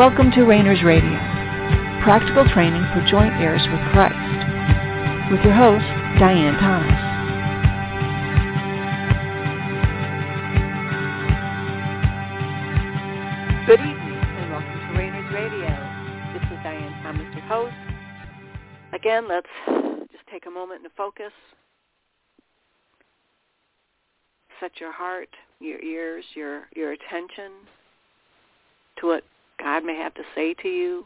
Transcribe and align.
Welcome 0.00 0.30
to 0.30 0.44
Rainers 0.44 0.82
Radio, 0.82 1.12
practical 2.02 2.48
training 2.54 2.80
for 2.94 3.04
joint 3.10 3.34
heirs 3.34 3.60
with 3.70 3.80
Christ, 3.92 4.16
with 5.30 5.44
your 5.44 5.52
host, 5.52 5.84
Diane 6.18 6.56
Thomas. 6.56 6.88
Good 13.66 13.80
evening 13.80 14.24
and 14.40 14.50
welcome 14.50 14.72
to 14.72 14.98
Rainers 14.98 15.34
Radio. 15.34 15.68
This 16.32 16.44
is 16.50 16.58
Diane 16.64 17.02
Thomas, 17.02 17.26
your 17.34 17.44
host. 17.44 17.76
Again, 18.94 19.28
let's 19.28 19.52
just 20.10 20.26
take 20.32 20.46
a 20.46 20.50
moment 20.50 20.82
to 20.84 20.90
focus. 20.96 21.32
Set 24.60 24.80
your 24.80 24.92
heart, 24.92 25.28
your 25.58 25.78
ears, 25.82 26.24
your, 26.34 26.62
your 26.74 26.92
attention 26.92 27.52
to 28.98 29.08
what 29.08 29.24
God 29.62 29.84
may 29.84 29.96
have 29.96 30.14
to 30.14 30.22
say 30.34 30.54
to 30.54 30.68
you. 30.68 31.04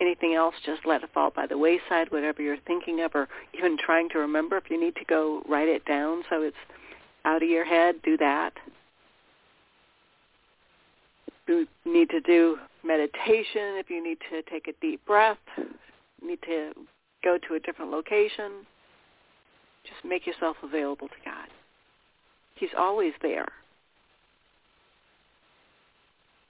Anything 0.00 0.34
else, 0.34 0.54
just 0.66 0.84
let 0.84 1.02
it 1.02 1.10
fall 1.14 1.30
by 1.30 1.46
the 1.46 1.56
wayside, 1.56 2.10
whatever 2.10 2.42
you're 2.42 2.56
thinking 2.66 3.00
of 3.00 3.12
or 3.14 3.28
even 3.56 3.76
trying 3.78 4.08
to 4.10 4.18
remember. 4.18 4.56
If 4.56 4.68
you 4.68 4.78
need 4.78 4.96
to 4.96 5.04
go 5.04 5.42
write 5.48 5.68
it 5.68 5.84
down 5.84 6.24
so 6.28 6.42
it's 6.42 6.56
out 7.24 7.42
of 7.42 7.48
your 7.48 7.64
head, 7.64 7.96
do 8.02 8.16
that. 8.16 8.52
If 11.26 11.34
you 11.48 11.66
need 11.90 12.10
to 12.10 12.20
do 12.20 12.58
meditation, 12.82 13.78
if 13.78 13.88
you 13.88 14.02
need 14.02 14.18
to 14.30 14.42
take 14.50 14.66
a 14.66 14.72
deep 14.80 15.04
breath, 15.06 15.38
need 16.22 16.40
to 16.42 16.72
go 17.22 17.38
to 17.48 17.54
a 17.54 17.60
different 17.60 17.90
location, 17.90 18.66
just 19.84 20.04
make 20.04 20.26
yourself 20.26 20.56
available 20.62 21.08
to 21.08 21.14
God. 21.24 21.48
He's 22.56 22.70
always 22.76 23.12
there. 23.22 23.48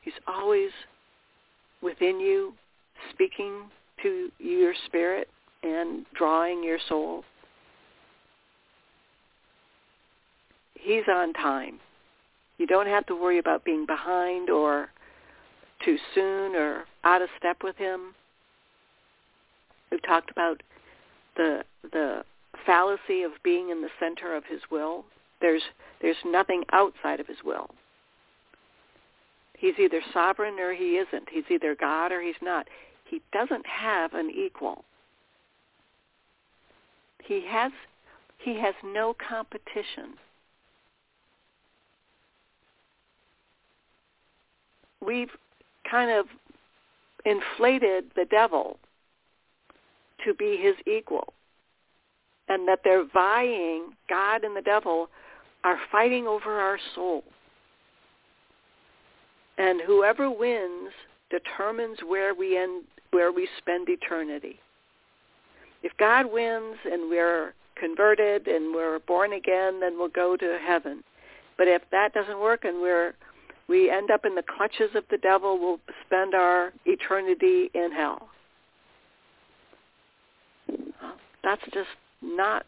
He's 0.04 0.14
always 0.26 0.70
within 1.82 2.20
you, 2.20 2.52
speaking 3.10 3.62
to 4.02 4.30
your 4.38 4.74
spirit 4.86 5.28
and 5.62 6.04
drawing 6.14 6.62
your 6.62 6.78
soul. 6.88 7.24
He's 10.74 11.04
on 11.10 11.32
time. 11.32 11.80
You 12.58 12.66
don't 12.66 12.86
have 12.86 13.06
to 13.06 13.14
worry 13.14 13.38
about 13.38 13.64
being 13.64 13.86
behind 13.86 14.50
or 14.50 14.90
too 15.84 15.96
soon 16.14 16.54
or 16.54 16.84
out 17.02 17.22
of 17.22 17.28
step 17.38 17.58
with 17.64 17.76
him. 17.76 18.14
We've 19.90 20.02
talked 20.02 20.30
about 20.30 20.62
the 21.36 21.64
the 21.92 22.24
fallacy 22.66 23.22
of 23.22 23.32
being 23.42 23.70
in 23.70 23.80
the 23.80 23.88
center 23.98 24.36
of 24.36 24.44
his 24.44 24.60
will. 24.70 25.04
There's 25.40 25.62
there's 26.00 26.16
nothing 26.24 26.64
outside 26.72 27.20
of 27.20 27.26
his 27.26 27.38
will. 27.44 27.70
He's 29.64 29.78
either 29.78 30.02
sovereign 30.12 30.60
or 30.60 30.74
he 30.74 30.98
isn't. 30.98 31.26
He's 31.32 31.44
either 31.48 31.74
God 31.74 32.12
or 32.12 32.20
he's 32.20 32.34
not. 32.42 32.68
He 33.06 33.22
doesn't 33.32 33.64
have 33.64 34.12
an 34.12 34.30
equal. 34.30 34.84
He 37.24 37.42
has 37.48 37.72
he 38.36 38.60
has 38.60 38.74
no 38.84 39.16
competition. 39.26 40.18
We've 45.00 45.30
kind 45.90 46.10
of 46.10 46.26
inflated 47.24 48.10
the 48.16 48.26
devil 48.30 48.78
to 50.26 50.34
be 50.34 50.58
his 50.58 50.74
equal 50.86 51.32
and 52.50 52.68
that 52.68 52.80
they're 52.84 53.06
vying, 53.06 53.94
God 54.10 54.44
and 54.44 54.54
the 54.54 54.60
devil 54.60 55.08
are 55.64 55.78
fighting 55.90 56.26
over 56.26 56.60
our 56.60 56.78
soul. 56.94 57.24
And 59.58 59.80
whoever 59.86 60.30
wins 60.30 60.90
determines 61.30 61.98
where 62.06 62.34
we 62.34 62.58
end, 62.58 62.84
where 63.10 63.32
we 63.32 63.48
spend 63.58 63.88
eternity. 63.88 64.58
If 65.82 65.92
God 65.98 66.32
wins 66.32 66.76
and 66.84 67.10
we're 67.10 67.54
converted 67.76 68.48
and 68.48 68.74
we're 68.74 68.98
born 69.00 69.32
again, 69.34 69.80
then 69.80 69.98
we'll 69.98 70.08
go 70.08 70.36
to 70.36 70.58
heaven. 70.64 71.04
But 71.56 71.68
if 71.68 71.82
that 71.92 72.14
doesn't 72.14 72.40
work 72.40 72.64
and 72.64 72.80
we're 72.80 73.14
we 73.66 73.90
end 73.90 74.10
up 74.10 74.26
in 74.26 74.34
the 74.34 74.42
clutches 74.42 74.94
of 74.94 75.04
the 75.10 75.16
devil, 75.16 75.58
we'll 75.58 75.80
spend 76.06 76.34
our 76.34 76.72
eternity 76.84 77.70
in 77.74 77.92
hell. 77.92 78.28
That's 81.42 81.62
just 81.72 81.88
not 82.20 82.66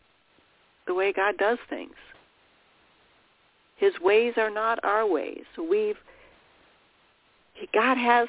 the 0.87 0.95
way 0.95 1.13
God 1.13 1.37
does 1.39 1.59
things. 1.69 1.95
His 3.77 3.93
ways 4.01 4.35
are 4.39 4.51
not 4.51 4.83
our 4.85 5.07
ways. 5.07 5.45
We've 5.59 5.99
God 7.73 7.97
has 7.99 8.29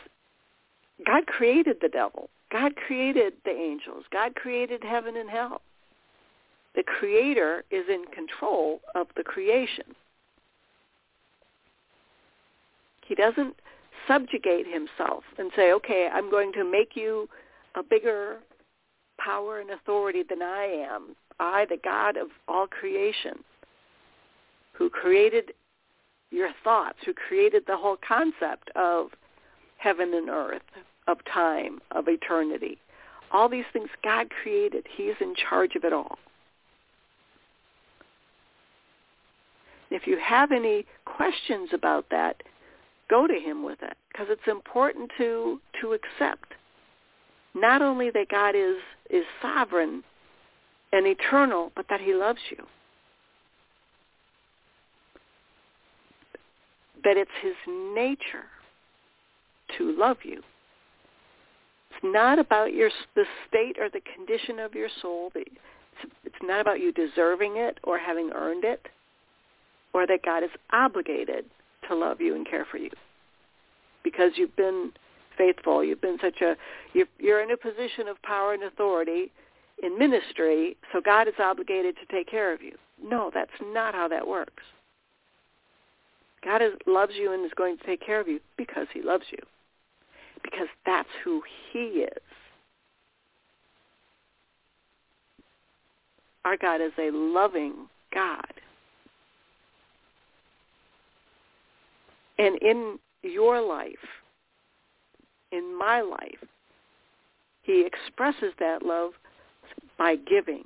God 1.06 1.28
created 1.28 1.78
the 1.82 1.90
devil. 1.90 2.30
God 2.52 2.76
created 2.76 3.34
the 3.44 3.52
angels. 3.52 4.06
God 4.12 4.36
created 4.36 4.84
heaven 4.84 5.18
and 5.18 5.30
hell. 5.30 5.62
The 6.76 6.84
creator 6.84 7.64
is 7.72 7.86
in 7.90 8.06
control 8.14 8.82
of 8.96 9.08
the 9.16 9.24
creation. 9.24 9.96
He 13.06 13.16
doesn't 13.16 13.56
subjugate 14.08 14.66
himself 14.68 15.24
and 15.38 15.52
say, 15.56 15.72
okay, 15.74 16.10
I'm 16.12 16.30
going 16.30 16.54
to 16.54 16.64
make 16.64 16.96
you 16.96 17.28
a 17.76 17.84
bigger 17.84 18.38
power 19.20 19.60
and 19.60 19.72
authority 19.72 20.24
than 20.28 20.42
I 20.42 20.86
am. 20.90 21.16
I, 21.40 21.66
the 21.70 21.78
God 21.84 22.18
of 22.18 22.28
all 22.48 22.68
creation, 22.68 23.44
who 24.74 24.90
created 24.90 25.54
your 26.32 26.50
thoughts, 26.64 26.98
who 27.06 27.14
created 27.14 27.64
the 27.68 27.78
whole 27.78 27.98
concept 28.06 28.70
of 28.76 29.10
heaven 29.78 30.14
and 30.14 30.30
earth, 30.30 30.62
of 31.08 31.18
time, 31.32 31.80
of 31.92 32.08
eternity. 32.08 32.78
All 33.32 33.50
these 33.50 33.66
things 33.74 33.90
God 34.04 34.28
created. 34.42 34.86
He's 34.96 35.16
in 35.20 35.34
charge 35.36 35.76
of 35.76 35.84
it 35.84 35.94
all. 35.94 36.18
If 39.90 40.06
you 40.06 40.18
have 40.18 40.52
any 40.52 40.86
questions 41.06 41.70
about 41.74 42.06
that, 42.12 42.44
go 43.10 43.26
to 43.26 43.34
him 43.34 43.64
with 43.64 43.82
it 43.82 43.96
because 44.12 44.28
it's 44.30 44.48
important 44.48 45.12
to 45.18 45.62
to 45.82 45.94
accept 45.94 46.54
not 47.56 47.82
only 47.82 48.10
that 48.12 48.28
God 48.30 48.56
is 48.56 48.78
is 49.10 49.24
sovereign 49.42 50.04
and 50.92 51.06
eternal, 51.08 51.72
but 51.76 51.86
that 51.90 52.02
he 52.02 52.14
loves 52.14 52.40
you. 52.50 52.66
That 57.08 57.16
it's 57.16 57.32
his 57.42 57.56
nature 57.96 58.44
to 59.78 59.96
love 59.98 60.18
you. 60.24 60.42
It's 61.90 62.04
not 62.04 62.38
about 62.38 62.74
your 62.74 62.90
the 63.16 63.24
state 63.48 63.78
or 63.80 63.90
the 63.90 64.02
condition 64.14 64.60
of 64.60 64.74
your 64.74 64.90
soul. 65.02 65.32
It's, 65.34 65.50
it's 66.26 66.36
not 66.44 66.60
about 66.60 66.82
you 66.82 66.92
deserving 66.92 67.54
it 67.56 67.78
or 67.86 67.98
having 67.98 68.32
earned 68.36 68.66
it 68.66 68.88
or 69.94 70.06
that 70.06 70.26
God 70.26 70.44
is 70.44 70.50
obligated 70.74 71.46
to 71.88 71.96
love 71.96 72.20
you 72.20 72.36
and 72.36 72.46
care 72.46 72.66
for 72.70 72.78
you 72.78 72.90
because 74.04 74.34
you've 74.36 74.58
been 74.58 74.92
faithful. 75.38 75.82
You've 75.86 76.02
been 76.02 76.18
such 76.22 76.42
a 76.42 76.58
you're, 76.94 77.08
you're 77.20 77.42
in 77.42 77.52
a 77.52 77.58
position 77.58 78.10
of 78.10 78.22
power 78.22 78.54
and 78.54 78.64
authority 78.64 79.32
in 79.82 79.98
ministry, 79.98 80.76
so 80.92 81.00
God 81.00 81.30
is 81.30 81.36
obligated 81.40 81.96
to 81.96 82.14
take 82.14 82.30
care 82.30 82.54
of 82.54 82.62
you. 82.62 82.74
No, 83.02 83.32
that's 83.34 83.50
not 83.62 83.96
how 83.96 84.10
that 84.10 84.28
works. 84.28 84.64
God 86.44 86.62
is, 86.62 86.74
loves 86.86 87.14
you 87.16 87.34
and 87.34 87.46
is 87.46 87.52
going 87.56 87.78
to 87.78 87.84
take 87.84 88.06
care 88.06 88.20
of 88.20 88.28
you 88.28 88.40
because 88.58 88.88
he 88.94 89.02
loves 89.02 89.26
you. 89.32 89.40
Because 90.44 90.68
that's 90.86 91.10
who 91.24 91.42
he 91.72 91.80
is. 91.80 92.22
Our 96.46 96.58
God 96.58 96.80
is 96.80 96.94
a 96.98 97.12
loving 97.12 97.88
God. 98.14 98.46
And 102.38 102.58
in 102.62 103.00
your 103.24 103.62
life, 103.62 103.96
in 105.52 105.78
my 105.78 106.02
life, 106.02 106.44
he 107.64 107.86
expresses 107.86 108.54
that 108.60 108.84
love 108.84 109.12
by 109.98 110.16
giving. 110.16 110.64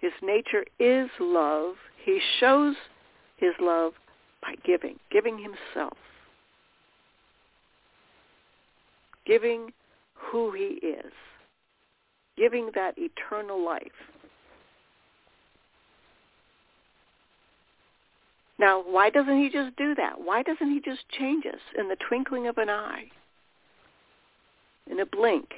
His 0.00 0.12
nature 0.20 0.64
is 0.78 1.08
love. 1.20 1.76
He 2.04 2.20
shows 2.40 2.74
his 3.36 3.52
love 3.60 3.92
by 4.40 4.54
giving, 4.64 4.98
giving 5.10 5.38
himself, 5.38 5.96
giving 9.24 9.72
who 10.14 10.52
he 10.52 10.84
is, 10.84 11.12
giving 12.36 12.70
that 12.74 12.94
eternal 12.98 13.64
life. 13.64 13.82
Now, 18.58 18.82
why 18.82 19.10
doesn't 19.10 19.40
he 19.40 19.48
just 19.48 19.76
do 19.76 19.94
that? 19.96 20.20
Why 20.20 20.42
doesn't 20.42 20.70
he 20.70 20.80
just 20.80 21.08
change 21.18 21.46
us 21.46 21.60
in 21.78 21.88
the 21.88 21.96
twinkling 22.08 22.46
of 22.46 22.58
an 22.58 22.68
eye, 22.70 23.10
in 24.90 25.00
a 25.00 25.06
blink? 25.06 25.50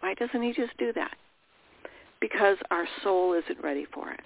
Why 0.00 0.14
doesn't 0.14 0.42
he 0.42 0.52
just 0.52 0.76
do 0.78 0.92
that? 0.94 1.16
Because 2.20 2.56
our 2.70 2.86
soul 3.02 3.32
isn't 3.34 3.62
ready 3.62 3.86
for 3.92 4.10
it. 4.10 4.20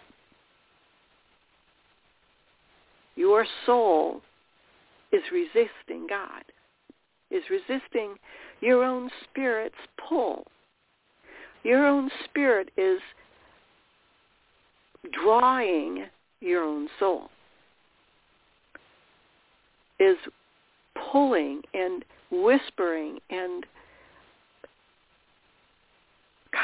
Your 3.18 3.44
soul 3.66 4.22
is 5.10 5.22
resisting 5.32 6.06
God, 6.08 6.44
is 7.32 7.42
resisting 7.50 8.14
your 8.60 8.84
own 8.84 9.10
spirit's 9.24 9.74
pull. 10.08 10.44
Your 11.64 11.84
own 11.84 12.12
spirit 12.24 12.70
is 12.76 13.00
drawing 15.10 16.04
your 16.38 16.62
own 16.62 16.86
soul, 17.00 17.30
is 19.98 20.16
pulling 21.10 21.62
and 21.74 22.04
whispering 22.30 23.18
and 23.30 23.66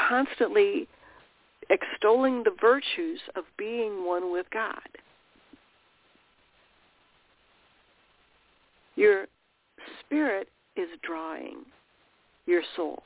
constantly 0.07 0.87
extolling 1.69 2.43
the 2.43 2.55
virtues 2.61 3.19
of 3.35 3.43
being 3.57 4.05
one 4.05 4.31
with 4.31 4.45
God. 4.53 4.79
Your 8.95 9.27
spirit 9.99 10.49
is 10.75 10.87
drawing 11.01 11.65
your 12.45 12.61
soul. 12.75 13.01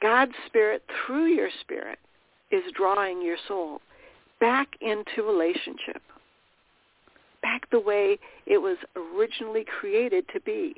God's 0.00 0.32
spirit 0.46 0.82
through 1.06 1.26
your 1.26 1.50
spirit 1.60 1.98
is 2.50 2.62
drawing 2.76 3.22
your 3.22 3.36
soul 3.48 3.80
back 4.40 4.68
into 4.80 5.22
relationship, 5.22 6.02
back 7.42 7.68
the 7.70 7.80
way 7.80 8.18
it 8.46 8.58
was 8.58 8.76
originally 8.96 9.64
created 9.80 10.24
to 10.34 10.40
be. 10.40 10.74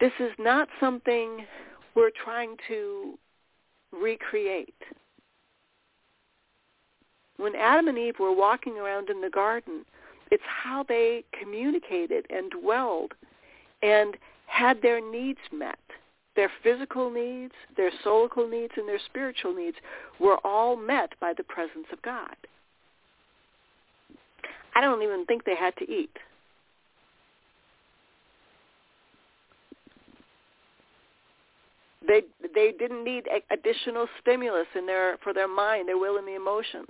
This 0.00 0.12
is 0.18 0.30
not 0.38 0.68
something 0.80 1.44
we're 1.94 2.10
trying 2.24 2.56
to 2.68 3.18
recreate. 3.92 4.74
When 7.40 7.56
Adam 7.56 7.88
and 7.88 7.96
Eve 7.96 8.18
were 8.20 8.34
walking 8.34 8.76
around 8.76 9.08
in 9.08 9.22
the 9.22 9.30
garden, 9.30 9.86
it's 10.30 10.42
how 10.46 10.84
they 10.86 11.24
communicated 11.40 12.26
and 12.28 12.50
dwelled 12.50 13.14
and 13.82 14.14
had 14.46 14.82
their 14.82 15.00
needs 15.00 15.38
met. 15.50 15.78
Their 16.36 16.50
physical 16.62 17.10
needs, 17.10 17.54
their 17.78 17.90
soulical 18.04 18.48
needs, 18.48 18.74
and 18.76 18.86
their 18.86 19.00
spiritual 19.06 19.54
needs 19.54 19.76
were 20.20 20.36
all 20.44 20.76
met 20.76 21.14
by 21.18 21.32
the 21.34 21.42
presence 21.44 21.86
of 21.92 22.02
God. 22.02 22.36
I 24.74 24.82
don't 24.82 25.02
even 25.02 25.24
think 25.24 25.44
they 25.44 25.56
had 25.56 25.74
to 25.78 25.90
eat. 25.90 26.14
They 32.06 32.22
they 32.54 32.72
didn't 32.78 33.04
need 33.04 33.28
additional 33.50 34.06
stimulus 34.20 34.66
in 34.74 34.86
their 34.86 35.16
for 35.22 35.32
their 35.32 35.48
mind, 35.48 35.88
their 35.88 35.98
will, 35.98 36.18
and 36.18 36.26
the 36.26 36.34
emotions. 36.34 36.88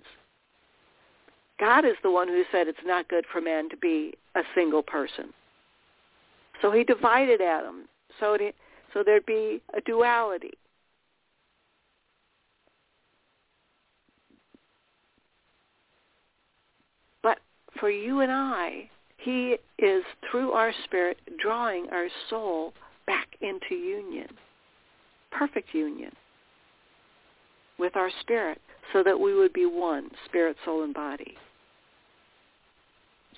God 1.61 1.85
is 1.85 1.97
the 2.03 2.11
one 2.11 2.27
who 2.27 2.43
said 2.51 2.67
it's 2.67 2.79
not 2.85 3.09
good 3.09 3.25
for 3.31 3.41
man 3.41 3.69
to 3.69 3.77
be 3.77 4.15
a 4.35 4.41
single 4.55 4.83
person. 4.83 5.33
So 6.63 6.73
he 6.73 6.85
divided 6.85 7.41
Adam 7.41 7.85
so 8.19 8.37
to, 8.37 8.51
so 8.93 9.03
there'd 9.05 9.27
be 9.27 9.61
a 9.75 9.81
duality. 9.83 10.53
But 17.23 17.39
for 17.79 17.91
you 17.91 18.21
and 18.21 18.33
I, 18.33 18.89
he 19.19 19.57
is 19.79 20.03
through 20.31 20.53
our 20.53 20.73
spirit 20.85 21.19
drawing 21.39 21.89
our 21.93 22.09
soul 22.29 22.73
back 23.07 23.29
into 23.41 23.75
union 23.75 24.29
perfect 25.31 25.73
union 25.73 26.13
with 27.79 27.97
our 27.97 28.11
spirit 28.21 28.61
so 28.93 29.03
that 29.03 29.19
we 29.19 29.35
would 29.35 29.53
be 29.53 29.67
one, 29.67 30.11
spirit, 30.27 30.57
soul, 30.65 30.83
and 30.83 30.93
body. 30.93 31.35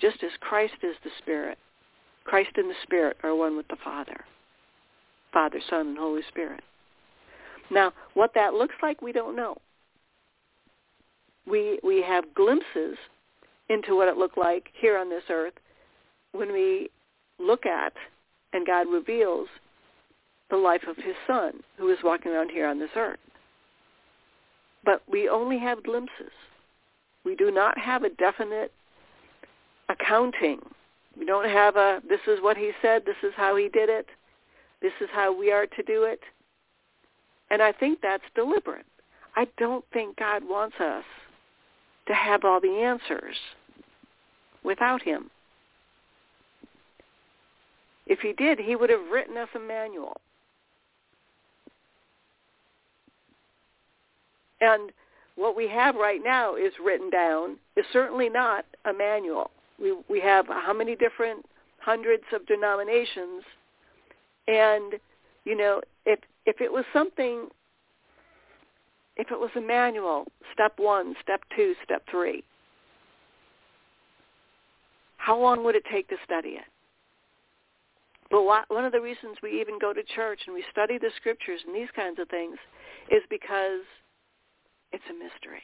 Just 0.02 0.22
as 0.24 0.32
Christ 0.40 0.74
is 0.82 0.96
the 1.04 1.10
spirit, 1.18 1.56
Christ 2.24 2.50
and 2.56 2.68
the 2.68 2.74
spirit 2.82 3.16
are 3.22 3.36
one 3.36 3.56
with 3.56 3.68
the 3.68 3.76
Father. 3.84 4.24
Father, 5.32 5.60
Son, 5.70 5.86
and 5.88 5.98
Holy 5.98 6.22
Spirit. 6.28 6.62
Now, 7.70 7.92
what 8.14 8.32
that 8.34 8.52
looks 8.52 8.74
like, 8.82 9.00
we 9.00 9.12
don't 9.12 9.36
know. 9.36 9.56
We, 11.46 11.78
we 11.84 12.02
have 12.02 12.34
glimpses 12.34 12.98
into 13.70 13.96
what 13.96 14.08
it 14.08 14.16
looked 14.16 14.36
like 14.36 14.68
here 14.78 14.98
on 14.98 15.08
this 15.08 15.22
earth 15.30 15.54
when 16.32 16.52
we 16.52 16.90
look 17.38 17.64
at 17.64 17.92
and 18.52 18.66
God 18.66 18.88
reveals 18.92 19.48
the 20.50 20.56
life 20.56 20.82
of 20.88 20.96
his 20.96 21.14
son 21.26 21.62
who 21.78 21.88
is 21.90 21.98
walking 22.02 22.32
around 22.32 22.50
here 22.50 22.66
on 22.66 22.78
this 22.78 22.90
earth. 22.96 23.18
But 24.84 25.02
we 25.08 25.28
only 25.28 25.58
have 25.58 25.84
glimpses. 25.84 26.32
We 27.24 27.36
do 27.36 27.50
not 27.50 27.78
have 27.78 28.02
a 28.02 28.10
definite 28.10 28.72
accounting. 29.88 30.60
We 31.18 31.26
don't 31.26 31.48
have 31.48 31.76
a, 31.76 32.00
this 32.08 32.20
is 32.26 32.40
what 32.40 32.56
he 32.56 32.72
said, 32.80 33.02
this 33.04 33.16
is 33.22 33.32
how 33.36 33.56
he 33.56 33.68
did 33.68 33.88
it, 33.88 34.06
this 34.80 34.92
is 35.00 35.08
how 35.12 35.36
we 35.36 35.52
are 35.52 35.66
to 35.66 35.82
do 35.82 36.04
it. 36.04 36.20
And 37.50 37.60
I 37.60 37.72
think 37.72 38.00
that's 38.00 38.22
deliberate. 38.34 38.86
I 39.36 39.46
don't 39.58 39.84
think 39.92 40.16
God 40.16 40.42
wants 40.48 40.76
us 40.80 41.04
to 42.06 42.14
have 42.14 42.44
all 42.44 42.60
the 42.60 42.82
answers 42.82 43.36
without 44.64 45.02
him. 45.02 45.30
If 48.06 48.20
he 48.20 48.32
did, 48.32 48.58
he 48.58 48.74
would 48.74 48.90
have 48.90 49.10
written 49.12 49.36
us 49.36 49.48
a 49.54 49.58
manual. 49.58 50.20
And 54.60 54.92
what 55.36 55.56
we 55.56 55.68
have 55.68 55.94
right 55.96 56.20
now 56.22 56.56
is 56.56 56.72
written 56.82 57.10
down 57.10 57.56
is 57.76 57.84
certainly 57.92 58.28
not 58.28 58.64
a 58.84 58.92
manual. 58.92 59.50
We 59.82 59.96
we 60.08 60.20
have 60.20 60.46
how 60.46 60.72
many 60.72 60.94
different 60.94 61.44
hundreds 61.78 62.22
of 62.32 62.46
denominations, 62.46 63.42
and 64.46 64.94
you 65.44 65.56
know 65.56 65.82
if 66.06 66.20
if 66.46 66.60
it 66.60 66.72
was 66.72 66.84
something, 66.92 67.48
if 69.16 69.30
it 69.30 69.38
was 69.38 69.50
a 69.56 69.60
manual, 69.60 70.26
step 70.52 70.74
one, 70.76 71.14
step 71.20 71.42
two, 71.56 71.74
step 71.84 72.02
three, 72.08 72.44
how 75.16 75.38
long 75.38 75.64
would 75.64 75.74
it 75.74 75.84
take 75.90 76.08
to 76.08 76.16
study 76.24 76.50
it? 76.50 76.64
But 78.30 78.44
one 78.44 78.84
of 78.86 78.92
the 78.92 79.00
reasons 79.00 79.36
we 79.42 79.60
even 79.60 79.78
go 79.78 79.92
to 79.92 80.02
church 80.14 80.40
and 80.46 80.54
we 80.54 80.64
study 80.70 80.96
the 80.96 81.10
scriptures 81.16 81.60
and 81.66 81.76
these 81.76 81.90
kinds 81.94 82.18
of 82.18 82.28
things 82.30 82.56
is 83.10 83.22
because 83.28 83.84
it's 84.90 85.04
a 85.10 85.12
mystery. 85.12 85.62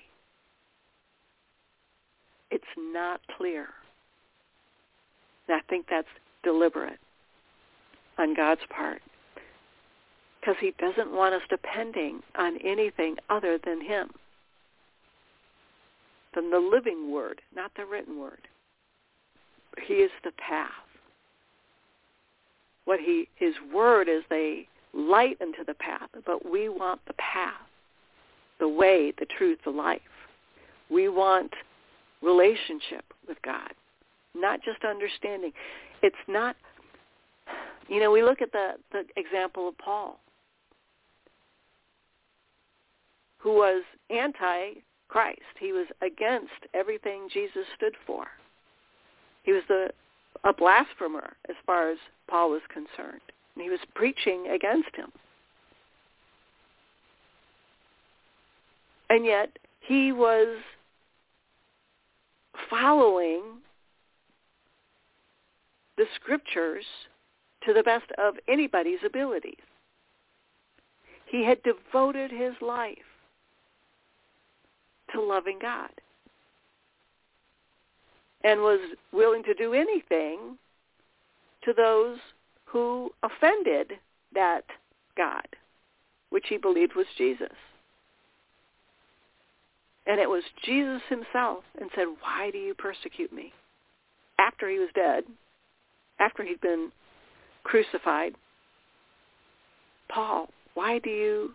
It's 2.50 2.64
not 2.76 3.22
clear. 3.38 3.68
And 5.48 5.56
I 5.56 5.60
think 5.68 5.86
that's 5.88 6.08
deliberate 6.42 6.98
on 8.18 8.34
God's 8.34 8.60
part 8.70 9.00
because 10.40 10.56
he 10.60 10.74
doesn't 10.78 11.12
want 11.12 11.34
us 11.34 11.42
depending 11.50 12.20
on 12.36 12.58
anything 12.58 13.16
other 13.28 13.58
than 13.64 13.80
him, 13.80 14.10
than 16.34 16.50
the 16.50 16.58
living 16.58 17.10
word, 17.12 17.40
not 17.54 17.72
the 17.76 17.84
written 17.84 18.20
word. 18.20 18.40
He 19.86 19.94
is 19.94 20.10
the 20.24 20.32
path. 20.32 20.70
What 22.84 23.00
he, 23.00 23.28
his 23.36 23.54
word 23.72 24.08
is 24.08 24.22
the 24.30 24.62
light 24.94 25.36
into 25.40 25.64
the 25.66 25.74
path, 25.74 26.08
but 26.24 26.50
we 26.50 26.68
want 26.68 27.00
the 27.06 27.14
path 27.14 27.54
the 28.58 28.68
way, 28.68 29.12
the 29.18 29.26
truth, 29.26 29.58
the 29.64 29.70
life. 29.70 30.00
We 30.90 31.08
want 31.08 31.52
relationship 32.22 33.04
with 33.28 33.40
God, 33.42 33.72
not 34.40 34.60
just 34.62 34.84
understanding. 34.84 35.52
It's 36.02 36.16
not, 36.26 36.56
you 37.88 38.00
know, 38.00 38.10
we 38.10 38.22
look 38.22 38.40
at 38.40 38.52
the, 38.52 38.72
the 38.92 39.04
example 39.16 39.68
of 39.68 39.78
Paul, 39.78 40.20
who 43.38 43.54
was 43.54 43.82
anti-Christ. 44.10 45.40
He 45.58 45.72
was 45.72 45.86
against 46.02 46.66
everything 46.74 47.28
Jesus 47.32 47.64
stood 47.76 47.94
for. 48.06 48.26
He 49.42 49.52
was 49.52 49.62
the, 49.68 49.90
a 50.44 50.52
blasphemer 50.52 51.36
as 51.48 51.56
far 51.64 51.90
as 51.90 51.98
Paul 52.28 52.50
was 52.50 52.62
concerned. 52.72 53.22
And 53.54 53.64
he 53.64 53.70
was 53.70 53.80
preaching 53.94 54.48
against 54.54 54.94
him. 54.94 55.10
And 59.10 59.24
yet 59.24 59.58
he 59.80 60.12
was 60.12 60.58
following 62.68 63.42
the 65.98 66.06
scriptures 66.14 66.84
to 67.66 67.74
the 67.74 67.82
best 67.82 68.06
of 68.16 68.36
anybody's 68.48 69.00
abilities. 69.04 69.56
He 71.26 71.44
had 71.44 71.62
devoted 71.62 72.30
his 72.30 72.54
life 72.62 72.96
to 75.12 75.20
loving 75.20 75.58
God 75.60 75.90
and 78.44 78.60
was 78.60 78.80
willing 79.12 79.42
to 79.42 79.54
do 79.54 79.74
anything 79.74 80.56
to 81.64 81.72
those 81.74 82.18
who 82.64 83.10
offended 83.22 83.92
that 84.32 84.64
God, 85.16 85.46
which 86.30 86.46
he 86.48 86.56
believed 86.56 86.94
was 86.94 87.06
Jesus. 87.16 87.48
And 90.06 90.20
it 90.20 90.30
was 90.30 90.44
Jesus 90.64 91.02
himself 91.08 91.64
and 91.80 91.90
said, 91.94 92.06
why 92.20 92.50
do 92.50 92.58
you 92.58 92.74
persecute 92.74 93.32
me? 93.32 93.52
After 94.38 94.70
he 94.70 94.78
was 94.78 94.88
dead, 94.94 95.24
after 96.18 96.44
he'd 96.44 96.60
been 96.60 96.90
crucified, 97.64 98.34
Paul, 100.08 100.48
why 100.74 100.98
do 100.98 101.10
you, 101.10 101.54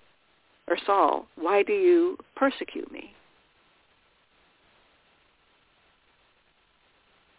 or 0.67 0.77
Saul, 0.86 1.25
why 1.36 1.63
do 1.63 1.74
you 1.74 2.17
persecute 2.36 2.91
me? 2.91 3.13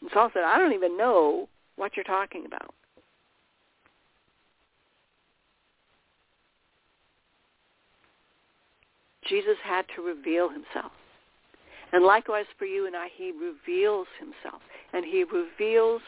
And 0.01 0.11
Saul 0.13 0.31
said, 0.35 0.43
I 0.45 0.59
don't 0.59 0.73
even 0.73 0.99
know 0.99 1.49
what 1.77 1.97
you're 1.97 2.05
talking 2.05 2.45
about. 2.47 2.75
Jesus 9.29 9.57
had 9.65 9.87
to 9.97 10.03
reveal 10.03 10.49
himself. 10.49 10.93
And 11.93 12.05
likewise 12.05 12.45
for 12.59 12.67
you 12.67 12.87
and 12.87 12.97
I, 12.97 13.07
he 13.17 13.33
reveals 13.33 14.07
himself. 14.19 14.61
And 14.93 15.05
he 15.05 15.25
reveals 15.25 16.03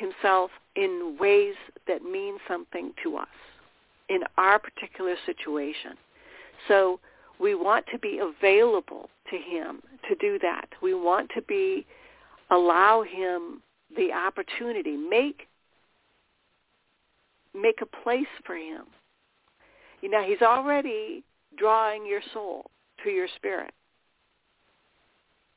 himself 0.00 0.50
in 0.74 1.16
ways 1.20 1.54
that 1.86 2.02
mean 2.02 2.38
something 2.48 2.92
to 3.02 3.16
us 3.16 3.28
in 4.08 4.20
our 4.38 4.58
particular 4.58 5.14
situation. 5.26 5.92
So 6.68 6.98
we 7.38 7.54
want 7.54 7.86
to 7.92 7.98
be 7.98 8.18
available 8.18 9.08
to 9.30 9.36
him 9.36 9.80
to 10.08 10.14
do 10.16 10.38
that. 10.40 10.68
We 10.82 10.94
want 10.94 11.30
to 11.34 11.42
be, 11.42 11.86
allow 12.50 13.02
him 13.02 13.62
the 13.96 14.12
opportunity, 14.12 14.96
make, 14.96 15.46
make 17.54 17.80
a 17.82 18.02
place 18.02 18.26
for 18.44 18.56
him. 18.56 18.82
You 20.00 20.10
know, 20.10 20.22
he's 20.22 20.42
already 20.42 21.22
drawing 21.56 22.06
your 22.06 22.20
soul 22.32 22.70
to 23.04 23.10
your 23.10 23.28
spirit 23.36 23.72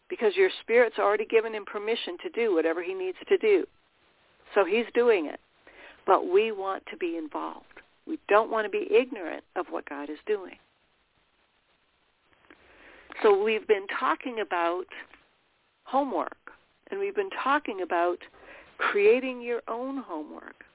because 0.09 0.35
your 0.35 0.49
spirit's 0.61 0.99
already 0.99 1.25
given 1.25 1.53
him 1.53 1.65
permission 1.65 2.17
to 2.23 2.29
do 2.29 2.53
whatever 2.53 2.83
he 2.83 2.93
needs 2.93 3.17
to 3.27 3.37
do. 3.37 3.65
So 4.53 4.65
he's 4.65 4.85
doing 4.93 5.27
it. 5.27 5.39
But 6.05 6.29
we 6.29 6.51
want 6.51 6.83
to 6.91 6.97
be 6.97 7.17
involved. 7.17 7.65
We 8.05 8.19
don't 8.27 8.51
want 8.51 8.65
to 8.65 8.69
be 8.69 8.87
ignorant 8.93 9.43
of 9.55 9.67
what 9.69 9.87
God 9.89 10.09
is 10.09 10.17
doing. 10.25 10.55
So 13.21 13.41
we've 13.41 13.67
been 13.67 13.87
talking 13.99 14.39
about 14.41 14.85
homework, 15.85 16.51
and 16.91 16.99
we've 16.99 17.15
been 17.15 17.29
talking 17.41 17.81
about 17.81 18.17
creating 18.77 19.41
your 19.41 19.61
own 19.67 19.97
homework. 19.97 20.65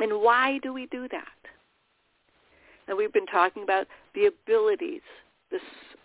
And 0.00 0.22
why 0.22 0.58
do 0.62 0.72
we 0.72 0.86
do 0.86 1.08
that? 1.08 1.26
And 2.86 2.96
we've 2.96 3.12
been 3.12 3.26
talking 3.26 3.62
about 3.62 3.86
the 4.14 4.26
abilities, 4.26 5.02
the, 5.50 5.58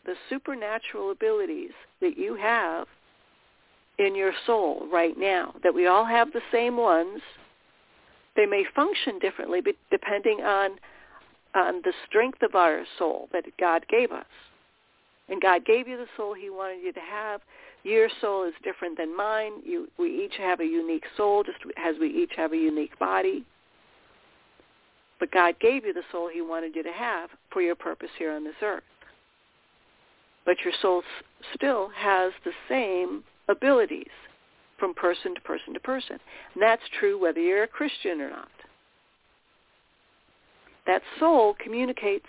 the 0.05 0.15
supernatural 0.29 1.11
abilities 1.11 1.71
that 2.01 2.17
you 2.17 2.35
have 2.35 2.87
in 3.99 4.15
your 4.15 4.33
soul 4.45 4.87
right 4.91 5.17
now, 5.17 5.53
that 5.63 5.73
we 5.73 5.87
all 5.87 6.05
have 6.05 6.31
the 6.31 6.41
same 6.51 6.77
ones. 6.77 7.21
They 8.35 8.45
may 8.45 8.63
function 8.75 9.19
differently 9.19 9.61
depending 9.91 10.39
on, 10.41 10.71
on 11.53 11.81
the 11.83 11.93
strength 12.07 12.41
of 12.41 12.55
our 12.55 12.83
soul 12.97 13.29
that 13.31 13.45
God 13.59 13.85
gave 13.87 14.11
us. 14.11 14.25
And 15.29 15.41
God 15.41 15.65
gave 15.65 15.87
you 15.87 15.97
the 15.97 16.07
soul 16.17 16.33
he 16.33 16.49
wanted 16.49 16.83
you 16.83 16.91
to 16.93 16.99
have. 16.99 17.41
Your 17.83 18.09
soul 18.19 18.45
is 18.45 18.53
different 18.63 18.97
than 18.97 19.15
mine. 19.15 19.53
You, 19.63 19.87
we 19.97 20.25
each 20.25 20.35
have 20.37 20.59
a 20.59 20.65
unique 20.65 21.05
soul, 21.15 21.43
just 21.43 21.59
as 21.77 21.95
we 21.99 22.07
each 22.09 22.31
have 22.35 22.53
a 22.53 22.57
unique 22.57 22.97
body. 22.99 23.45
But 25.19 25.31
God 25.31 25.55
gave 25.61 25.85
you 25.85 25.93
the 25.93 26.03
soul 26.11 26.29
he 26.33 26.41
wanted 26.41 26.75
you 26.75 26.83
to 26.83 26.91
have 26.91 27.29
for 27.51 27.61
your 27.61 27.75
purpose 27.75 28.09
here 28.17 28.33
on 28.33 28.43
this 28.43 28.55
earth. 28.61 28.83
But 30.45 30.57
your 30.65 30.73
soul 30.81 31.03
still 31.55 31.89
has 31.95 32.33
the 32.43 32.51
same 32.67 33.23
abilities 33.49 34.11
from 34.79 34.93
person 34.93 35.35
to 35.35 35.41
person 35.41 35.73
to 35.73 35.79
person. 35.79 36.17
And 36.53 36.61
that's 36.61 36.81
true 36.99 37.19
whether 37.19 37.39
you're 37.39 37.63
a 37.63 37.67
Christian 37.67 38.21
or 38.21 38.29
not. 38.29 38.49
That 40.85 41.01
soul 41.19 41.55
communicates, 41.63 42.27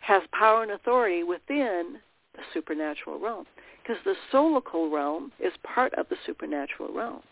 has 0.00 0.22
power 0.32 0.62
and 0.62 0.72
authority 0.72 1.22
within 1.22 1.98
the 2.34 2.42
supernatural 2.52 3.18
realm. 3.18 3.46
Because 3.82 4.02
the 4.04 4.14
soulical 4.32 4.92
realm 4.92 5.32
is 5.40 5.52
part 5.62 5.94
of 5.94 6.06
the 6.08 6.16
supernatural 6.26 6.92
realm 6.94 7.22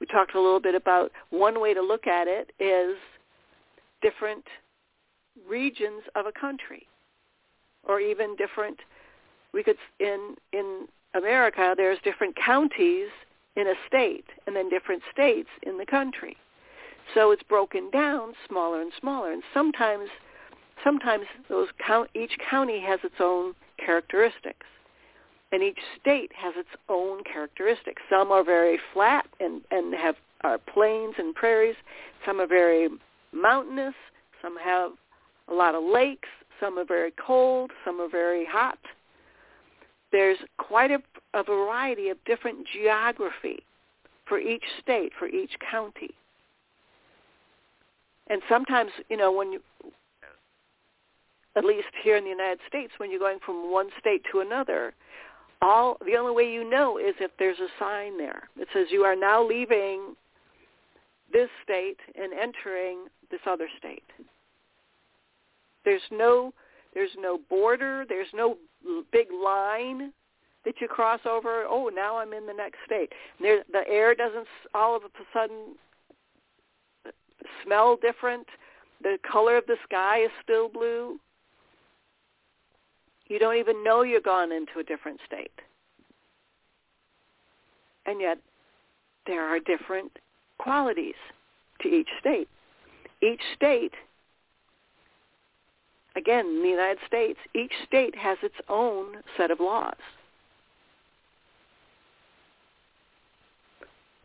we 0.00 0.06
talked 0.06 0.34
a 0.34 0.40
little 0.40 0.60
bit 0.60 0.74
about 0.74 1.10
one 1.30 1.60
way 1.60 1.74
to 1.74 1.80
look 1.80 2.06
at 2.06 2.26
it 2.28 2.52
is 2.60 2.96
different 4.02 4.44
regions 5.48 6.02
of 6.14 6.26
a 6.26 6.32
country 6.38 6.86
or 7.84 8.00
even 8.00 8.36
different 8.36 8.78
we 9.56 9.64
could 9.64 9.78
in 9.98 10.36
in 10.52 10.86
America 11.14 11.74
there's 11.76 11.98
different 12.04 12.36
counties 12.36 13.08
in 13.56 13.66
a 13.66 13.74
state 13.88 14.26
and 14.46 14.54
then 14.54 14.68
different 14.68 15.02
states 15.10 15.48
in 15.62 15.78
the 15.78 15.86
country. 15.86 16.36
So 17.14 17.30
it's 17.30 17.42
broken 17.42 17.90
down 17.90 18.34
smaller 18.46 18.82
and 18.82 18.92
smaller 19.00 19.32
and 19.32 19.42
sometimes 19.54 20.10
sometimes 20.84 21.24
those 21.48 21.68
count 21.84 22.10
each 22.14 22.36
county 22.50 22.80
has 22.80 23.00
its 23.02 23.16
own 23.18 23.54
characteristics 23.84 24.66
and 25.52 25.62
each 25.62 25.78
state 25.98 26.32
has 26.36 26.52
its 26.56 26.68
own 26.90 27.24
characteristics. 27.24 28.02
Some 28.10 28.30
are 28.30 28.44
very 28.44 28.78
flat 28.92 29.26
and, 29.40 29.62
and 29.70 29.94
have 29.94 30.16
are 30.42 30.58
plains 30.58 31.14
and 31.16 31.34
prairies. 31.34 31.76
Some 32.26 32.40
are 32.40 32.46
very 32.46 32.88
mountainous. 33.32 33.94
Some 34.42 34.58
have 34.58 34.90
a 35.48 35.54
lot 35.54 35.74
of 35.74 35.82
lakes. 35.82 36.28
Some 36.60 36.78
are 36.78 36.84
very 36.84 37.12
cold. 37.24 37.70
Some 37.86 38.00
are 38.00 38.08
very 38.08 38.44
hot. 38.44 38.78
There's 40.16 40.38
quite 40.56 40.90
a, 40.90 40.98
a 41.34 41.42
variety 41.42 42.08
of 42.08 42.16
different 42.24 42.66
geography 42.72 43.62
for 44.24 44.38
each 44.38 44.62
state, 44.82 45.12
for 45.18 45.28
each 45.28 45.50
county. 45.70 46.14
And 48.28 48.40
sometimes, 48.48 48.92
you 49.10 49.18
know, 49.18 49.30
when 49.30 49.52
you, 49.52 49.60
at 51.54 51.66
least 51.66 51.88
here 52.02 52.16
in 52.16 52.24
the 52.24 52.30
United 52.30 52.60
States, 52.66 52.94
when 52.96 53.10
you're 53.10 53.20
going 53.20 53.40
from 53.44 53.70
one 53.70 53.90
state 54.00 54.22
to 54.32 54.40
another, 54.40 54.94
all 55.60 55.98
the 56.06 56.16
only 56.16 56.34
way 56.34 56.50
you 56.50 56.64
know 56.66 56.96
is 56.96 57.14
if 57.20 57.30
there's 57.38 57.58
a 57.58 57.68
sign 57.78 58.16
there 58.16 58.44
that 58.58 58.68
says 58.72 58.86
you 58.90 59.02
are 59.02 59.16
now 59.16 59.46
leaving 59.46 60.16
this 61.30 61.50
state 61.62 61.98
and 62.14 62.32
entering 62.32 63.00
this 63.30 63.40
other 63.46 63.68
state. 63.78 64.02
There's 65.84 66.00
no 66.10 66.54
there's 66.96 67.10
no 67.18 67.38
border, 67.50 68.06
there's 68.08 68.32
no 68.32 68.56
big 69.12 69.26
line 69.30 70.14
that 70.64 70.80
you 70.80 70.88
cross 70.88 71.20
over. 71.28 71.64
Oh, 71.68 71.90
now 71.94 72.16
I'm 72.16 72.32
in 72.32 72.46
the 72.46 72.54
next 72.54 72.78
state. 72.86 73.12
There, 73.38 73.62
the 73.70 73.86
air 73.86 74.14
doesn't 74.14 74.46
all 74.74 74.96
of 74.96 75.02
a 75.02 75.08
sudden 75.30 75.74
smell 77.62 77.98
different. 78.00 78.46
The 79.02 79.18
color 79.30 79.58
of 79.58 79.66
the 79.66 79.76
sky 79.84 80.24
is 80.24 80.30
still 80.42 80.70
blue. 80.70 81.20
You 83.26 83.38
don't 83.38 83.56
even 83.56 83.84
know 83.84 84.00
you're 84.00 84.22
gone 84.22 84.50
into 84.50 84.78
a 84.80 84.82
different 84.82 85.20
state. 85.26 85.52
And 88.06 88.22
yet 88.22 88.38
there 89.26 89.44
are 89.44 89.58
different 89.60 90.12
qualities 90.56 91.14
to 91.82 91.88
each 91.88 92.08
state. 92.20 92.48
Each 93.22 93.42
state, 93.54 93.92
again, 96.16 96.46
in 96.46 96.62
the 96.62 96.68
United 96.68 96.98
States, 97.06 97.38
each 97.54 97.72
state 97.86 98.16
has 98.16 98.38
its 98.42 98.54
own 98.68 99.16
set 99.36 99.50
of 99.50 99.60
laws. 99.60 99.94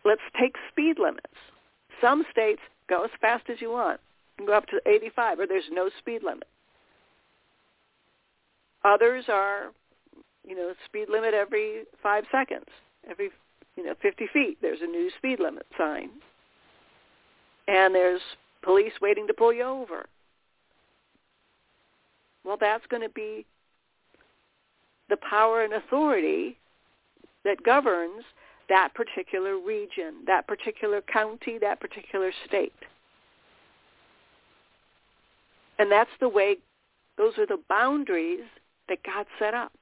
Let's 0.03 0.21
take 0.39 0.55
speed 0.71 0.97
limits. 0.99 1.27
Some 1.99 2.25
states 2.31 2.61
go 2.89 3.03
as 3.03 3.11
fast 3.19 3.49
as 3.49 3.61
you 3.61 3.69
want. 3.71 3.99
You 4.37 4.45
can 4.45 4.47
go 4.47 4.57
up 4.57 4.65
to 4.67 4.81
85 4.87 5.41
or 5.41 5.47
there's 5.47 5.63
no 5.71 5.89
speed 5.99 6.23
limit. 6.23 6.47
Others 8.83 9.25
are, 9.27 9.71
you 10.47 10.55
know, 10.55 10.73
speed 10.85 11.07
limit 11.09 11.35
every 11.35 11.83
five 12.01 12.23
seconds. 12.31 12.65
Every, 13.07 13.29
you 13.75 13.85
know, 13.85 13.93
50 14.01 14.27
feet, 14.33 14.57
there's 14.61 14.81
a 14.81 14.87
new 14.87 15.11
speed 15.17 15.39
limit 15.39 15.67
sign. 15.77 16.09
And 17.67 17.93
there's 17.93 18.21
police 18.63 18.93
waiting 19.01 19.27
to 19.27 19.33
pull 19.33 19.53
you 19.53 19.63
over. 19.63 20.07
Well, 22.43 22.57
that's 22.59 22.85
going 22.87 23.03
to 23.03 23.09
be 23.09 23.45
the 25.09 25.17
power 25.17 25.63
and 25.63 25.73
authority 25.73 26.57
that 27.43 27.63
governs 27.63 28.23
that 28.69 28.93
particular 28.95 29.57
region, 29.57 30.23
that 30.27 30.47
particular 30.47 31.01
county, 31.01 31.57
that 31.59 31.79
particular 31.79 32.31
state. 32.47 32.73
And 35.77 35.91
that's 35.91 36.11
the 36.19 36.29
way, 36.29 36.57
those 37.17 37.37
are 37.37 37.45
the 37.45 37.59
boundaries 37.67 38.45
that 38.87 38.99
God 39.03 39.25
set 39.39 39.53
up. 39.53 39.73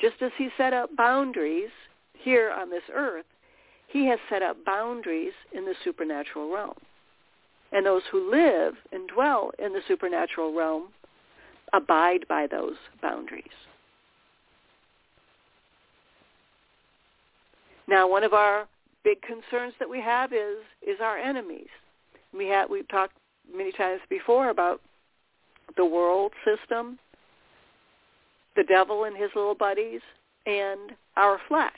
Just 0.00 0.22
as 0.22 0.30
he 0.38 0.48
set 0.56 0.72
up 0.72 0.96
boundaries 0.96 1.70
here 2.14 2.50
on 2.50 2.70
this 2.70 2.82
earth, 2.94 3.26
he 3.88 4.06
has 4.06 4.18
set 4.30 4.42
up 4.42 4.64
boundaries 4.64 5.32
in 5.52 5.64
the 5.64 5.74
supernatural 5.84 6.52
realm. 6.52 6.74
And 7.72 7.84
those 7.84 8.02
who 8.10 8.30
live 8.30 8.74
and 8.92 9.08
dwell 9.08 9.50
in 9.58 9.72
the 9.72 9.82
supernatural 9.86 10.54
realm 10.54 10.88
abide 11.72 12.26
by 12.28 12.46
those 12.46 12.76
boundaries. 13.02 13.44
Now, 17.88 18.08
one 18.08 18.22
of 18.22 18.32
our 18.32 18.68
big 19.02 19.20
concerns 19.22 19.74
that 19.78 19.90
we 19.90 20.00
have 20.00 20.32
is 20.32 20.58
is 20.86 20.98
our 21.00 21.18
enemies. 21.18 21.68
We 22.32 22.46
have 22.48 22.70
we've 22.70 22.88
talked 22.88 23.14
many 23.52 23.72
times 23.72 24.00
before 24.08 24.50
about 24.50 24.80
the 25.76 25.84
world 25.84 26.32
system, 26.44 26.98
the 28.56 28.64
devil 28.64 29.04
and 29.04 29.16
his 29.16 29.30
little 29.34 29.54
buddies, 29.54 30.00
and 30.46 30.92
our 31.16 31.40
flesh, 31.48 31.72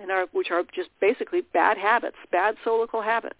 and 0.00 0.10
our 0.10 0.26
which 0.32 0.50
are 0.50 0.62
just 0.74 0.90
basically 1.00 1.42
bad 1.52 1.76
habits, 1.78 2.16
bad 2.30 2.54
soulical 2.64 3.04
habits, 3.04 3.34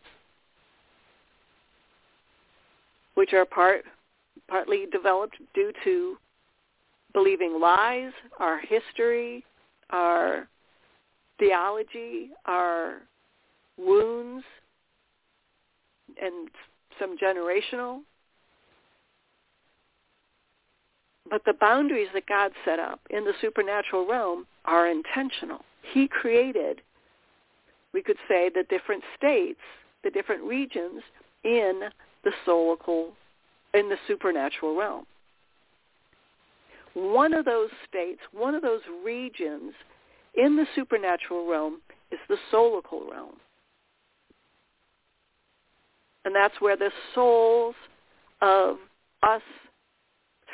which 3.15 3.33
are 3.33 3.45
part 3.45 3.85
partly 4.49 4.87
developed 4.91 5.37
due 5.55 5.73
to 5.85 6.17
believing 7.13 7.61
lies, 7.61 8.13
our 8.39 8.61
history, 8.61 9.45
our 9.91 10.49
theology, 11.39 12.31
our 12.47 13.03
wounds, 13.77 14.45
and 16.21 16.49
some 16.99 17.17
generational. 17.17 18.01
But 21.31 21.43
the 21.45 21.55
boundaries 21.61 22.09
that 22.15 22.27
God 22.27 22.53
set 22.65 22.79
up 22.79 23.01
in 23.11 23.25
the 23.25 23.35
supernatural 23.41 24.07
realm 24.07 24.47
are 24.65 24.89
intentional. 24.89 25.65
He 25.93 26.09
created, 26.09 26.81
we 27.93 28.03
could 28.03 28.17
say, 28.29 28.51
the 28.55 28.65
different 28.69 29.05
states, 29.17 29.61
the 30.05 30.11
different 30.11 30.43
regions 30.43 31.03
in 31.45 31.83
the 32.25 32.33
soulical, 32.47 33.11
in 33.75 33.89
the 33.89 33.97
supernatural 34.07 34.77
realm. 34.77 35.07
One 36.95 37.35
of 37.35 37.45
those 37.45 37.71
states, 37.89 38.21
one 38.33 38.55
of 38.55 38.63
those 38.63 38.81
regions 39.05 39.73
in 40.35 40.57
the 40.57 40.67
supernatural 40.75 41.49
realm 41.49 41.81
is 42.11 42.19
the 42.29 42.37
soulical 42.53 43.11
realm. 43.11 43.37
And 46.25 46.35
that's 46.35 46.61
where 46.61 46.77
the 46.77 46.91
souls 47.15 47.75
of 48.41 48.77
us 49.23 49.43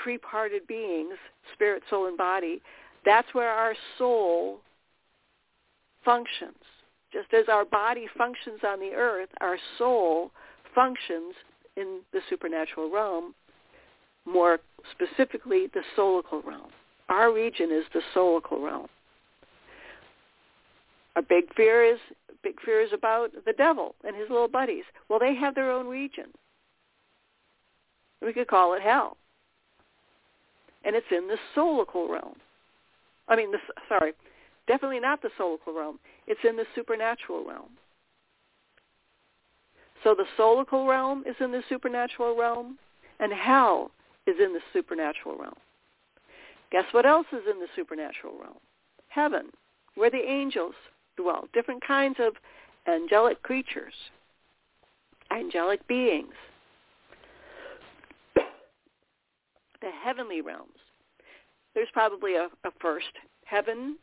three-parted 0.03 0.67
beings, 0.67 1.15
spirit, 1.55 1.83
soul, 1.89 2.07
and 2.09 2.17
body, 2.17 2.61
that's 3.05 3.33
where 3.33 3.51
our 3.51 3.75
soul 3.97 4.59
functions. 6.05 6.55
Just 7.13 7.33
as 7.33 7.45
our 7.49 7.65
body 7.65 8.07
functions 8.19 8.61
on 8.67 8.81
the 8.81 8.93
earth, 8.95 9.29
our 9.41 9.57
soul 9.79 10.31
functions 10.75 11.35
in 11.77 12.01
the 12.13 12.21
supernatural 12.29 12.91
realm, 12.91 13.35
more 14.25 14.61
specifically 14.93 15.69
the 15.73 15.83
soulical 15.97 16.45
realm. 16.45 16.71
Our 17.09 17.33
region 17.33 17.71
is 17.71 17.85
the 17.93 18.01
soulical 18.15 18.63
realm. 18.63 18.89
A 21.17 21.23
big 21.23 21.53
fear 21.55 21.85
is 21.85 21.99
big 22.43 22.61
fear 22.61 22.81
is 22.81 22.91
about 22.93 23.31
the 23.47 23.53
devil 23.53 23.95
and 24.05 24.15
his 24.15 24.29
little 24.29 24.49
buddies. 24.49 24.85
Well, 25.09 25.19
they 25.19 25.35
have 25.35 25.55
their 25.55 25.71
own 25.71 25.87
region. 25.87 26.27
We 28.21 28.33
could 28.33 28.49
call 28.49 28.75
it 28.75 28.83
hell. 28.83 29.17
And 30.85 30.95
it's 30.95 31.07
in 31.11 31.29
the 31.29 31.39
soulical 31.57 32.09
realm. 32.11 32.37
I 33.29 33.37
mean, 33.37 33.53
the, 33.53 33.59
sorry, 33.89 34.13
definitely 34.67 35.01
not 35.01 35.23
the 35.23 35.31
soulical 35.39 35.75
realm. 35.75 35.99
It's 36.27 36.41
in 36.47 36.57
the 36.57 36.67
supernatural 36.75 37.45
realm. 37.47 37.71
So 40.05 40.15
the 40.15 40.27
soulical 40.39 40.89
realm 40.89 41.25
is 41.27 41.35
in 41.41 41.51
the 41.51 41.63
supernatural 41.69 42.37
realm, 42.37 42.79
and 43.19 43.33
hell 43.33 43.91
is 44.27 44.37
in 44.39 44.53
the 44.53 44.61
supernatural 44.73 45.37
realm. 45.37 45.57
Guess 46.71 46.85
what 46.93 47.07
else 47.07 47.27
is 47.33 47.43
in 47.51 47.59
the 47.59 47.69
supernatural 47.75 48.35
realm? 48.41 48.59
Heaven, 49.09 49.47
where 49.95 50.11
the 50.11 50.19
angels 50.19 50.75
dwell, 51.17 51.49
different 51.53 51.83
kinds 51.87 52.17
of 52.19 52.35
angelic 52.87 53.43
creatures, 53.43 53.95
angelic 55.31 55.87
beings. 55.89 56.35
the 59.85 59.91
heavenly 60.03 60.41
realms. 60.41 60.81
There's 61.75 61.89
probably 61.93 62.37
a, 62.37 62.49
a 62.65 62.71
first 62.81 63.13
heaven, 63.45 63.97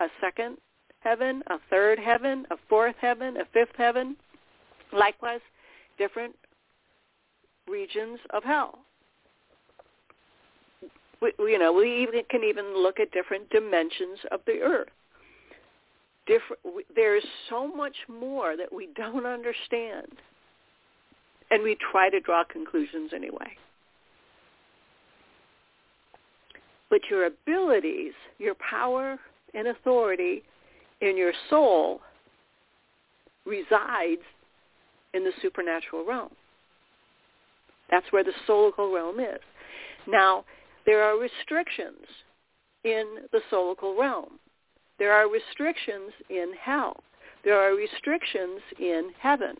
a 0.00 0.06
second 0.20 0.56
heaven, 1.00 1.42
a 1.48 1.58
third 1.70 1.98
heaven, 1.98 2.46
a 2.50 2.56
fourth 2.68 2.96
heaven, 3.00 3.36
a 3.36 3.44
fifth 3.52 3.76
heaven. 3.76 4.16
Likewise, 4.92 5.40
different 5.98 6.34
regions 7.68 8.18
of 8.30 8.44
hell. 8.44 8.78
We, 11.20 11.32
you 11.38 11.58
know, 11.58 11.72
we 11.72 12.02
even 12.02 12.22
can 12.30 12.44
even 12.44 12.82
look 12.82 13.00
at 13.00 13.10
different 13.12 13.48
dimensions 13.50 14.18
of 14.30 14.40
the 14.46 14.60
earth. 14.60 14.88
Different 16.26 16.60
there's 16.94 17.24
so 17.48 17.66
much 17.66 17.96
more 18.08 18.56
that 18.56 18.72
we 18.72 18.88
don't 18.96 19.26
understand. 19.26 20.08
And 21.50 21.62
we 21.62 21.76
try 21.92 22.10
to 22.10 22.20
draw 22.20 22.42
conclusions 22.44 23.12
anyway. 23.14 23.56
But 26.90 27.00
your 27.08 27.26
abilities 27.26 28.12
your 28.38 28.54
power 28.54 29.18
and 29.54 29.68
authority 29.68 30.42
in 31.00 31.16
your 31.16 31.32
soul 31.50 32.00
resides 33.44 34.22
in 35.14 35.24
the 35.24 35.32
supernatural 35.42 36.04
realm 36.06 36.30
that's 37.90 38.06
where 38.10 38.24
the 38.24 38.32
soulical 38.48 38.94
realm 38.94 39.20
is 39.20 39.40
now 40.06 40.44
there 40.84 41.02
are 41.02 41.18
restrictions 41.18 42.06
in 42.84 43.04
the 43.32 43.40
soulical 43.50 43.98
realm 43.98 44.38
there 44.98 45.12
are 45.12 45.28
restrictions 45.28 46.12
in 46.30 46.52
hell. 46.60 47.02
There 47.44 47.58
are 47.60 47.74
restrictions 47.74 48.60
in 48.78 49.10
heaven. 49.20 49.56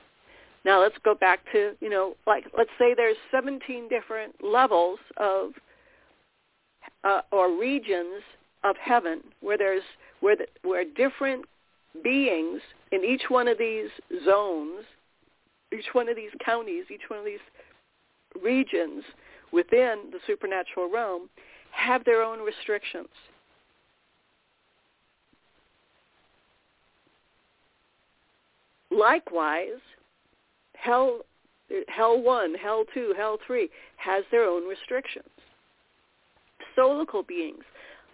Now 0.64 0.80
let's 0.80 0.96
go 1.04 1.14
back 1.14 1.40
to, 1.52 1.74
you 1.80 1.90
know, 1.90 2.16
like 2.26 2.44
let's 2.56 2.70
say 2.78 2.94
there's 2.94 3.16
17 3.30 3.88
different 3.88 4.35
levels 4.42 4.98
of 5.16 5.50
uh, 7.04 7.20
or 7.30 7.56
regions 7.56 8.22
of 8.64 8.76
heaven 8.82 9.20
where 9.40 9.59
there's 9.59 9.82
where 10.20 10.37
the, 10.37 10.46
where 10.62 10.85
different 10.85 11.44
beings 12.02 12.61
in 12.90 13.04
each 13.04 13.22
one 13.28 13.46
of 13.46 13.59
these 13.59 13.90
zones, 14.24 14.85
each 15.78 15.92
one 15.92 16.08
of 16.08 16.16
these 16.16 16.30
counties, 16.44 16.84
each 16.90 17.08
one 17.08 17.18
of 17.18 17.24
these 17.24 17.38
regions 18.42 19.04
within 19.52 20.10
the 20.12 20.18
supernatural 20.26 20.90
realm 20.90 21.28
have 21.70 22.04
their 22.04 22.22
own 22.22 22.40
restrictions. 22.40 23.08
Likewise, 28.90 29.80
hell, 30.74 31.20
hell 31.88 32.20
1, 32.20 32.54
hell 32.54 32.84
2, 32.94 33.14
hell 33.16 33.38
3 33.46 33.68
has 33.96 34.24
their 34.30 34.44
own 34.44 34.66
restrictions. 34.66 35.28
Soulical 36.76 37.26
beings. 37.26 37.64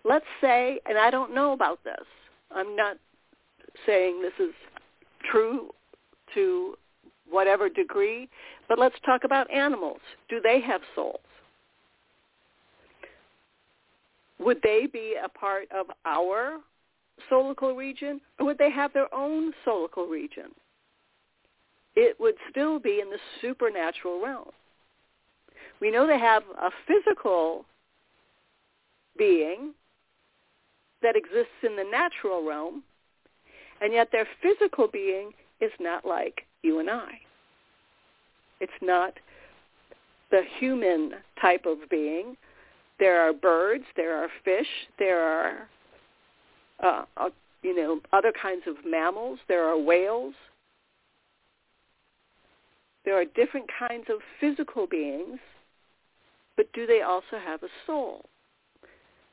Let's 0.04 0.26
say, 0.40 0.80
and 0.86 0.98
I 0.98 1.10
don't 1.10 1.34
know 1.34 1.52
about 1.52 1.82
this. 1.84 2.04
I'm 2.50 2.74
not 2.74 2.96
saying 3.86 4.20
this 4.20 4.44
is 4.44 4.54
true 5.30 5.70
to 6.34 6.74
whatever 7.32 7.68
degree, 7.68 8.28
but 8.68 8.78
let's 8.78 8.94
talk 9.04 9.24
about 9.24 9.50
animals. 9.50 10.00
Do 10.28 10.40
they 10.40 10.60
have 10.60 10.80
souls? 10.94 11.20
Would 14.38 14.60
they 14.62 14.86
be 14.92 15.16
a 15.22 15.28
part 15.28 15.68
of 15.72 15.86
our 16.04 16.58
soulical 17.30 17.76
region, 17.76 18.20
or 18.38 18.46
would 18.46 18.58
they 18.58 18.70
have 18.70 18.92
their 18.92 19.12
own 19.14 19.52
soulical 19.66 20.08
region? 20.08 20.50
it 21.94 22.18
would 22.18 22.34
still 22.50 22.78
be 22.78 23.00
in 23.00 23.10
the 23.10 23.18
supernatural 23.40 24.22
realm. 24.22 24.50
We 25.80 25.90
know 25.90 26.06
they 26.06 26.18
have 26.18 26.42
a 26.60 26.70
physical 26.86 27.64
being 29.18 29.74
that 31.02 31.16
exists 31.16 31.52
in 31.62 31.76
the 31.76 31.84
natural 31.84 32.46
realm, 32.46 32.82
and 33.80 33.92
yet 33.92 34.08
their 34.12 34.26
physical 34.40 34.88
being 34.88 35.32
is 35.62 35.72
not 35.80 36.04
like 36.04 36.42
you 36.62 36.80
and 36.80 36.90
I. 36.90 37.20
It's 38.60 38.72
not 38.82 39.14
the 40.30 40.42
human 40.58 41.12
type 41.40 41.66
of 41.66 41.78
being. 41.88 42.36
There 42.98 43.20
are 43.20 43.32
birds, 43.32 43.84
there 43.96 44.16
are 44.16 44.28
fish, 44.44 44.66
there 44.98 45.20
are, 45.20 45.68
uh, 46.82 47.04
uh, 47.16 47.30
you 47.62 47.74
know, 47.74 48.00
other 48.12 48.32
kinds 48.40 48.62
of 48.66 48.76
mammals, 48.84 49.38
there 49.48 49.64
are 49.64 49.78
whales, 49.78 50.34
there 53.04 53.18
are 53.20 53.24
different 53.24 53.66
kinds 53.78 54.04
of 54.08 54.18
physical 54.40 54.86
beings, 54.86 55.38
but 56.56 56.72
do 56.72 56.86
they 56.86 57.02
also 57.02 57.38
have 57.44 57.62
a 57.62 57.68
soul? 57.86 58.24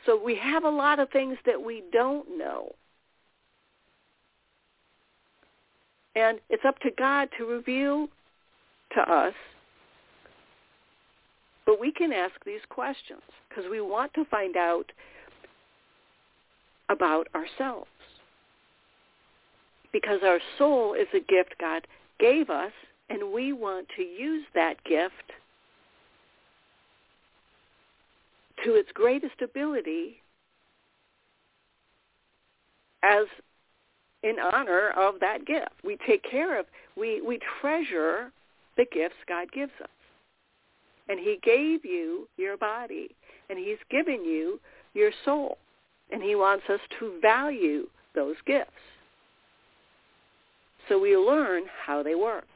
So 0.05 0.21
we 0.21 0.35
have 0.35 0.63
a 0.63 0.69
lot 0.69 0.99
of 0.99 1.09
things 1.09 1.37
that 1.45 1.61
we 1.61 1.83
don't 1.91 2.37
know. 2.37 2.73
And 6.19 6.39
it's 6.49 6.65
up 6.65 6.79
to 6.79 6.89
God 6.97 7.29
to 7.37 7.45
reveal 7.45 8.07
to 8.93 9.01
us 9.01 9.33
But 11.69 11.79
we 11.79 11.91
can 11.91 12.11
ask 12.11 12.33
these 12.47 12.65
questions 12.69 13.21
because 13.47 13.65
we 13.69 13.79
want 13.79 14.11
to 14.15 14.25
find 14.25 14.57
out 14.57 14.91
about 16.89 17.27
ourselves. 17.35 17.91
Because 19.93 20.21
our 20.23 20.39
soul 20.57 20.95
is 20.95 21.05
a 21.13 21.19
gift 21.19 21.53
God 21.59 21.85
gave 22.19 22.49
us, 22.49 22.71
and 23.11 23.31
we 23.31 23.53
want 23.53 23.85
to 23.97 24.01
use 24.01 24.43
that 24.55 24.83
gift 24.83 25.13
to 28.65 28.73
its 28.73 28.89
greatest 28.95 29.39
ability 29.43 30.23
as 33.03 33.27
in 34.23 34.35
honor 34.39 34.91
of 34.97 35.15
that 35.21 35.45
gift. 35.45 35.71
We 35.83 35.97
take 36.07 36.23
care 36.29 36.59
of, 36.59 36.65
we, 36.95 37.21
we 37.21 37.39
treasure 37.61 38.31
the 38.77 38.85
gifts 38.91 39.15
God 39.27 39.51
gives 39.51 39.71
us. 39.81 39.89
And 41.07 41.19
he 41.19 41.39
gave 41.43 41.85
you 41.85 42.27
your 42.37 42.57
body, 42.57 43.09
and 43.49 43.57
he's 43.57 43.77
given 43.89 44.23
you 44.23 44.59
your 44.93 45.11
soul. 45.25 45.57
And 46.11 46.21
he 46.21 46.35
wants 46.35 46.63
us 46.69 46.79
to 46.99 47.19
value 47.21 47.87
those 48.15 48.35
gifts. 48.45 48.71
So 50.87 50.99
we 50.99 51.15
learn 51.15 51.63
how 51.85 52.01
they 52.01 52.15
work, 52.15 52.47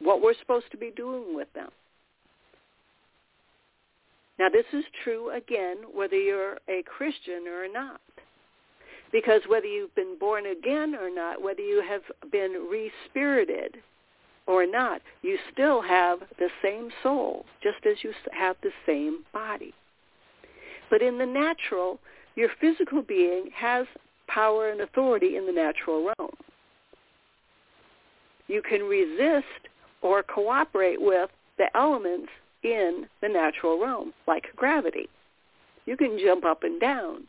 what 0.00 0.20
we're 0.20 0.34
supposed 0.40 0.70
to 0.72 0.76
be 0.76 0.90
doing 0.96 1.34
with 1.34 1.52
them. 1.54 1.68
Now 4.38 4.48
this 4.48 4.66
is 4.72 4.84
true 5.04 5.30
again 5.30 5.76
whether 5.94 6.16
you're 6.16 6.58
a 6.68 6.82
Christian 6.84 7.46
or 7.48 7.72
not. 7.72 8.00
Because 9.12 9.42
whether 9.46 9.66
you've 9.66 9.94
been 9.94 10.18
born 10.18 10.46
again 10.46 10.94
or 10.94 11.10
not, 11.10 11.40
whether 11.42 11.60
you 11.60 11.82
have 11.88 12.02
been 12.30 12.68
respirited 12.70 13.76
or 14.46 14.66
not, 14.66 15.00
you 15.22 15.38
still 15.52 15.80
have 15.80 16.20
the 16.38 16.48
same 16.62 16.90
soul, 17.02 17.44
just 17.62 17.84
as 17.86 17.96
you 18.02 18.12
have 18.32 18.56
the 18.62 18.72
same 18.84 19.24
body. 19.32 19.72
But 20.90 21.02
in 21.02 21.18
the 21.18 21.26
natural, 21.26 21.98
your 22.34 22.50
physical 22.60 23.02
being 23.02 23.50
has 23.54 23.86
power 24.28 24.70
and 24.70 24.80
authority 24.80 25.36
in 25.36 25.46
the 25.46 25.52
natural 25.52 26.12
realm. 26.18 26.34
You 28.48 28.62
can 28.62 28.82
resist 28.82 29.68
or 30.02 30.22
cooperate 30.22 31.00
with 31.00 31.30
the 31.58 31.66
elements 31.76 32.28
in 32.62 33.06
the 33.22 33.28
natural 33.28 33.80
realm, 33.80 34.12
like 34.26 34.44
gravity. 34.54 35.08
You 35.86 35.96
can 35.96 36.18
jump 36.22 36.44
up 36.44 36.62
and 36.62 36.80
down. 36.80 37.24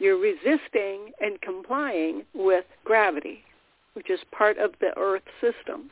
You're 0.00 0.18
resisting 0.18 1.12
and 1.20 1.38
complying 1.42 2.24
with 2.34 2.64
gravity, 2.84 3.44
which 3.92 4.08
is 4.08 4.18
part 4.32 4.56
of 4.56 4.72
the 4.80 4.96
Earth 4.98 5.22
system. 5.42 5.90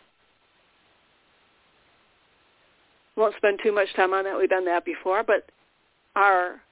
Won't 3.16 3.36
spend 3.36 3.60
too 3.62 3.70
much 3.70 3.92
time 3.94 4.14
on 4.14 4.24
that. 4.24 4.38
We've 4.38 4.48
done 4.48 4.64
that 4.64 4.86
before, 4.86 5.22
but 5.22 5.50
our 6.16 6.62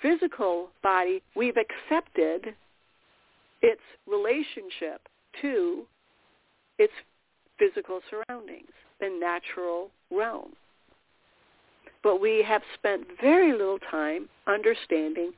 physical 0.00 0.68
body, 0.80 1.22
we've 1.34 1.56
accepted 1.56 2.54
its 3.60 3.80
relationship 4.06 5.08
to 5.42 5.84
its 6.78 6.92
physical 7.58 8.00
surroundings 8.08 8.70
the 9.00 9.08
natural 9.08 9.90
realm. 10.12 10.52
But 12.04 12.20
we 12.20 12.44
have 12.46 12.62
spent 12.74 13.06
very 13.20 13.50
little 13.50 13.80
time 13.90 14.28
understanding 14.46 15.32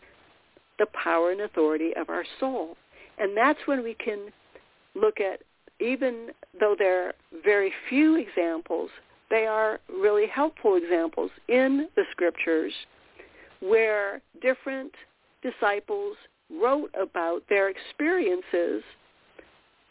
the 0.81 0.87
power 1.05 1.31
and 1.31 1.43
authority 1.43 1.93
of 1.97 2.11
our 2.11 2.25
soul. 2.41 2.77
And 3.19 3.37
that's 3.37 3.61
when 3.67 3.85
we 3.85 3.95
can 3.95 4.33
look 4.97 5.21
at, 5.21 5.41
even 5.79 6.31
though 6.59 6.75
there 6.77 7.09
are 7.09 7.13
very 7.45 7.73
few 7.89 8.17
examples, 8.17 8.91
they 9.31 9.47
are 9.47 9.79
really 9.89 10.27
helpful 10.27 10.77
examples 10.77 11.31
in 11.49 11.89
the 11.95 12.03
scriptures 12.11 12.73
where 13.61 14.21
different 14.43 14.93
disciples 15.43 16.17
wrote 16.51 16.91
about 17.01 17.43
their 17.49 17.69
experiences 17.69 18.83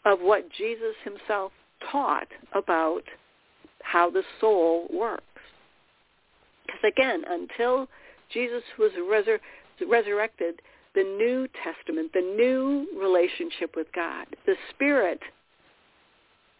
of 0.04 0.20
what 0.20 0.50
Jesus 0.58 0.94
himself 1.04 1.52
taught 1.90 2.28
about 2.54 3.02
how 3.82 4.10
the 4.10 4.22
soul 4.40 4.86
works. 4.92 5.22
Because 6.66 6.92
again, 6.96 7.22
until 7.28 7.88
Jesus 8.32 8.62
was 8.78 8.90
resur- 8.92 9.40
resurrected, 9.88 10.60
the 10.94 11.02
New 11.02 11.46
Testament, 11.62 12.12
the 12.12 12.20
new 12.20 12.86
relationship 13.00 13.76
with 13.76 13.86
God, 13.94 14.26
the 14.46 14.56
Spirit 14.70 15.20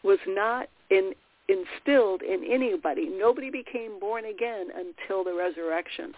was 0.03 0.19
not 0.27 0.69
in, 0.91 1.13
instilled 1.49 2.23
in 2.23 2.45
anybody. 2.45 3.09
Nobody 3.09 3.51
became 3.51 3.99
born 3.99 4.25
again 4.27 4.69
until 4.75 5.25
the 5.25 5.35
resurrection. 5.35 6.13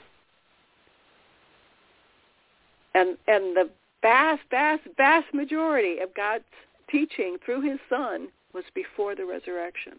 And, 2.94 3.16
and 3.27 3.57
the 3.57 3.70
vast, 4.03 4.42
vast, 4.51 4.83
vast 4.96 5.33
majority 5.33 5.98
of 6.01 6.14
God's 6.14 6.44
teaching 6.90 7.38
through 7.44 7.62
his 7.62 7.81
Son 7.88 8.29
was 8.53 8.64
before 8.75 9.14
the 9.14 9.25
resurrection. 9.25 9.94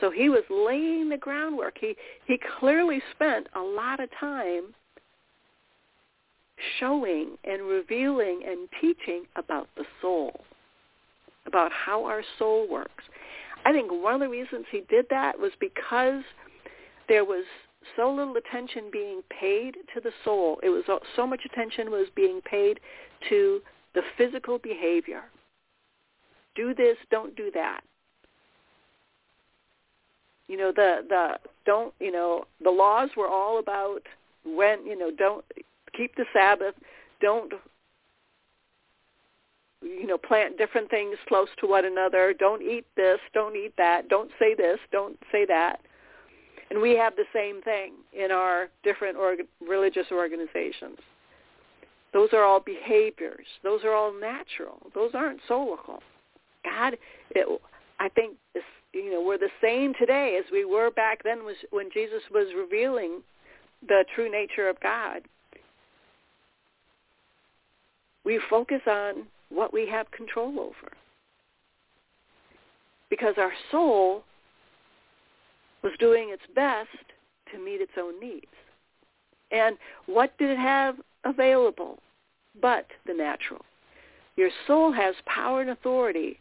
So 0.00 0.10
he 0.10 0.28
was 0.28 0.42
laying 0.48 1.10
the 1.10 1.18
groundwork. 1.18 1.76
He 1.78 1.94
he 2.26 2.40
clearly 2.58 3.02
spent 3.14 3.48
a 3.54 3.60
lot 3.60 4.00
of 4.00 4.08
time 4.18 4.74
showing 6.78 7.36
and 7.44 7.62
revealing 7.62 8.42
and 8.46 8.68
teaching 8.80 9.24
about 9.36 9.68
the 9.76 9.84
soul, 10.00 10.40
about 11.46 11.72
how 11.72 12.04
our 12.04 12.22
soul 12.38 12.68
works. 12.68 13.04
I 13.64 13.72
think 13.72 13.90
one 13.90 14.14
of 14.14 14.20
the 14.20 14.28
reasons 14.28 14.66
he 14.70 14.82
did 14.88 15.06
that 15.10 15.38
was 15.38 15.52
because 15.60 16.22
there 17.08 17.24
was 17.24 17.44
so 17.96 18.12
little 18.12 18.36
attention 18.36 18.84
being 18.92 19.22
paid 19.38 19.74
to 19.94 20.00
the 20.00 20.12
soul. 20.24 20.58
It 20.62 20.68
was 20.68 20.84
so 21.16 21.26
much 21.26 21.42
attention 21.44 21.90
was 21.90 22.08
being 22.14 22.40
paid 22.42 22.80
to 23.28 23.60
the 23.94 24.02
physical 24.16 24.58
behavior. 24.58 25.22
Do 26.54 26.74
this, 26.74 26.96
don't 27.10 27.36
do 27.36 27.50
that 27.54 27.82
you 30.50 30.56
know 30.56 30.72
the 30.74 31.04
the 31.08 31.38
don't 31.64 31.94
you 32.00 32.10
know 32.10 32.44
the 32.62 32.70
laws 32.70 33.10
were 33.16 33.28
all 33.28 33.60
about 33.60 34.00
when 34.44 34.84
you 34.84 34.98
know 34.98 35.12
don't 35.16 35.44
sabbath 36.32 36.74
don't 37.20 37.52
you 39.82 40.06
know 40.06 40.18
plant 40.18 40.58
different 40.58 40.90
things 40.90 41.16
close 41.28 41.48
to 41.58 41.66
one 41.66 41.84
another. 41.84 42.34
Don't 42.38 42.62
eat 42.62 42.86
this 42.96 43.18
don't 43.34 43.56
eat 43.56 43.72
that 43.78 44.08
don't 44.08 44.30
say 44.38 44.54
this 44.54 44.78
don't 44.92 45.18
say 45.32 45.44
that. 45.46 45.80
And 46.70 46.80
we 46.80 46.96
have 46.96 47.16
the 47.16 47.24
same 47.32 47.60
thing 47.62 47.94
in 48.12 48.30
our 48.30 48.68
different 48.84 49.16
org- 49.16 49.46
religious 49.60 50.06
organizations. 50.12 50.98
Those 52.12 52.28
are 52.32 52.44
all 52.44 52.60
behaviors. 52.60 53.46
Those 53.64 53.82
are 53.82 53.92
all 53.92 54.12
natural. 54.12 54.78
Those 54.94 55.10
aren't 55.14 55.40
soulical 55.48 56.00
god 56.62 56.94
it, 57.30 57.46
i 58.00 58.08
think 58.10 58.36
you 58.92 59.12
know, 59.12 59.22
we're 59.22 59.38
the 59.38 59.48
same 59.62 59.94
today 59.98 60.38
as 60.38 60.50
we 60.50 60.64
were 60.64 60.90
back 60.90 61.22
then 61.22 61.44
was 61.44 61.56
when 61.70 61.90
Jesus 61.92 62.22
was 62.32 62.48
revealing 62.56 63.22
the 63.86 64.04
true 64.14 64.30
nature 64.30 64.68
of 64.68 64.80
God. 64.80 65.22
We 68.24 68.40
focus 68.50 68.82
on 68.86 69.26
what 69.48 69.72
we 69.72 69.88
have 69.88 70.10
control 70.10 70.60
over. 70.60 70.92
Because 73.08 73.34
our 73.38 73.52
soul 73.70 74.22
was 75.82 75.92
doing 75.98 76.30
its 76.30 76.42
best 76.54 76.88
to 77.52 77.58
meet 77.58 77.80
its 77.80 77.92
own 77.98 78.20
needs. 78.20 78.46
And 79.50 79.76
what 80.06 80.36
did 80.38 80.50
it 80.50 80.58
have 80.58 80.96
available 81.24 81.98
but 82.60 82.86
the 83.06 83.14
natural? 83.14 83.64
Your 84.36 84.50
soul 84.66 84.92
has 84.92 85.14
power 85.26 85.60
and 85.60 85.70
authority 85.70 86.38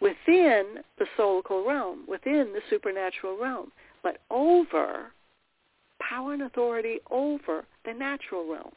within 0.00 0.76
the 0.98 1.06
soulical 1.18 1.66
realm, 1.66 2.04
within 2.06 2.52
the 2.52 2.60
supernatural 2.68 3.38
realm, 3.40 3.72
but 4.02 4.18
over 4.30 5.12
power 6.00 6.34
and 6.34 6.42
authority 6.42 6.98
over 7.10 7.64
the 7.84 7.94
natural 7.94 8.48
realm. 8.50 8.72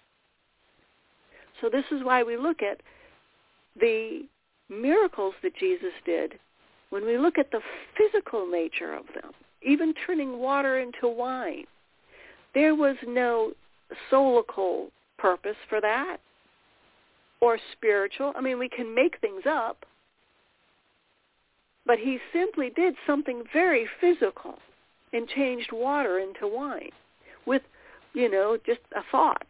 So 1.61 1.69
this 1.69 1.85
is 1.91 2.03
why 2.03 2.23
we 2.23 2.37
look 2.37 2.61
at 2.61 2.81
the 3.79 4.23
miracles 4.69 5.33
that 5.43 5.55
Jesus 5.55 5.93
did 6.05 6.33
when 6.89 7.05
we 7.05 7.17
look 7.17 7.37
at 7.37 7.51
the 7.51 7.61
physical 7.97 8.47
nature 8.47 8.93
of 8.93 9.05
them, 9.13 9.31
even 9.61 9.93
turning 10.05 10.39
water 10.39 10.79
into 10.79 11.07
wine. 11.07 11.65
There 12.53 12.75
was 12.75 12.95
no 13.07 13.51
soulical 14.11 14.87
purpose 15.17 15.57
for 15.67 15.81
that 15.81 16.17
or 17.41 17.57
spiritual. 17.73 18.33
I 18.35 18.41
mean, 18.41 18.59
we 18.59 18.69
can 18.69 18.93
make 18.93 19.19
things 19.19 19.43
up, 19.47 19.85
but 21.85 21.99
he 21.99 22.19
simply 22.33 22.71
did 22.75 22.95
something 23.05 23.43
very 23.53 23.87
physical 24.01 24.55
and 25.13 25.27
changed 25.27 25.71
water 25.71 26.19
into 26.19 26.47
wine 26.47 26.91
with, 27.45 27.61
you 28.13 28.29
know, 28.29 28.57
just 28.65 28.81
a 28.95 29.01
thought. 29.11 29.47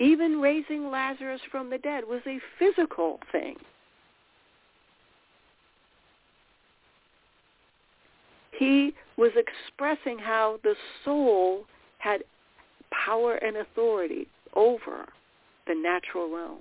Even 0.00 0.40
raising 0.40 0.90
Lazarus 0.90 1.40
from 1.50 1.70
the 1.70 1.78
dead 1.78 2.04
was 2.06 2.20
a 2.26 2.40
physical 2.58 3.20
thing. 3.30 3.56
He 8.58 8.94
was 9.16 9.32
expressing 9.36 10.18
how 10.18 10.58
the 10.62 10.74
soul 11.04 11.64
had 11.98 12.24
power 12.90 13.34
and 13.36 13.56
authority 13.56 14.28
over 14.54 15.06
the 15.66 15.74
natural 15.74 16.34
realm. 16.34 16.60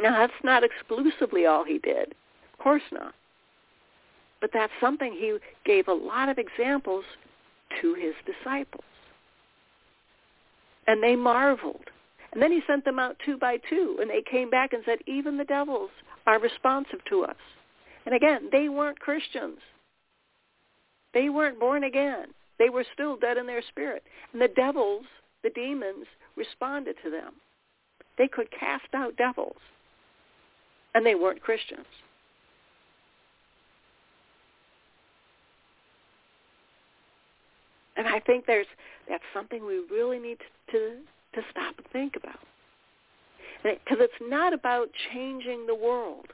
Now, 0.00 0.18
that's 0.18 0.44
not 0.44 0.62
exclusively 0.62 1.46
all 1.46 1.64
he 1.64 1.78
did. 1.78 2.14
Of 2.52 2.58
course 2.58 2.82
not. 2.92 3.14
But 4.40 4.50
that's 4.52 4.72
something 4.80 5.12
he 5.12 5.38
gave 5.64 5.88
a 5.88 5.92
lot 5.92 6.28
of 6.28 6.38
examples 6.38 7.04
to 7.80 7.94
his 7.94 8.14
disciples. 8.24 8.84
And 10.88 11.00
they 11.00 11.14
marveled. 11.14 11.84
And 12.32 12.42
then 12.42 12.50
he 12.50 12.60
sent 12.66 12.84
them 12.84 12.98
out 12.98 13.16
two 13.24 13.38
by 13.38 13.58
two, 13.70 13.98
and 14.00 14.10
they 14.10 14.22
came 14.28 14.50
back 14.50 14.72
and 14.72 14.82
said, 14.84 14.98
even 15.06 15.36
the 15.38 15.44
devils 15.44 15.90
are 16.26 16.40
responsive 16.40 16.98
to 17.08 17.24
us. 17.24 17.36
And 18.04 18.14
again, 18.14 18.48
they 18.50 18.68
weren't 18.68 18.98
Christians. 18.98 19.58
They 21.14 21.28
weren't 21.28 21.60
born 21.60 21.84
again. 21.84 22.26
They 22.58 22.68
were 22.68 22.84
still 22.92 23.16
dead 23.16 23.36
in 23.36 23.46
their 23.46 23.62
spirit. 23.68 24.02
And 24.32 24.42
the 24.42 24.48
devils, 24.48 25.04
the 25.42 25.50
demons, 25.50 26.06
responded 26.36 26.96
to 27.04 27.10
them. 27.10 27.34
They 28.16 28.28
could 28.28 28.48
cast 28.50 28.92
out 28.94 29.16
devils. 29.16 29.56
And 30.94 31.04
they 31.06 31.14
weren't 31.14 31.42
Christians. 31.42 31.86
And 37.98 38.08
I 38.08 38.20
think 38.20 38.46
there's 38.46 38.66
that's 39.08 39.24
something 39.34 39.66
we 39.66 39.82
really 39.90 40.18
need 40.18 40.38
to 40.38 40.44
to, 40.72 40.96
to 41.34 41.40
stop 41.50 41.74
and 41.78 41.86
think 41.92 42.16
about. 42.16 42.38
Because 43.62 43.98
it's 44.00 44.12
not 44.20 44.52
about 44.52 44.88
changing 45.12 45.66
the 45.66 45.74
world. 45.74 46.26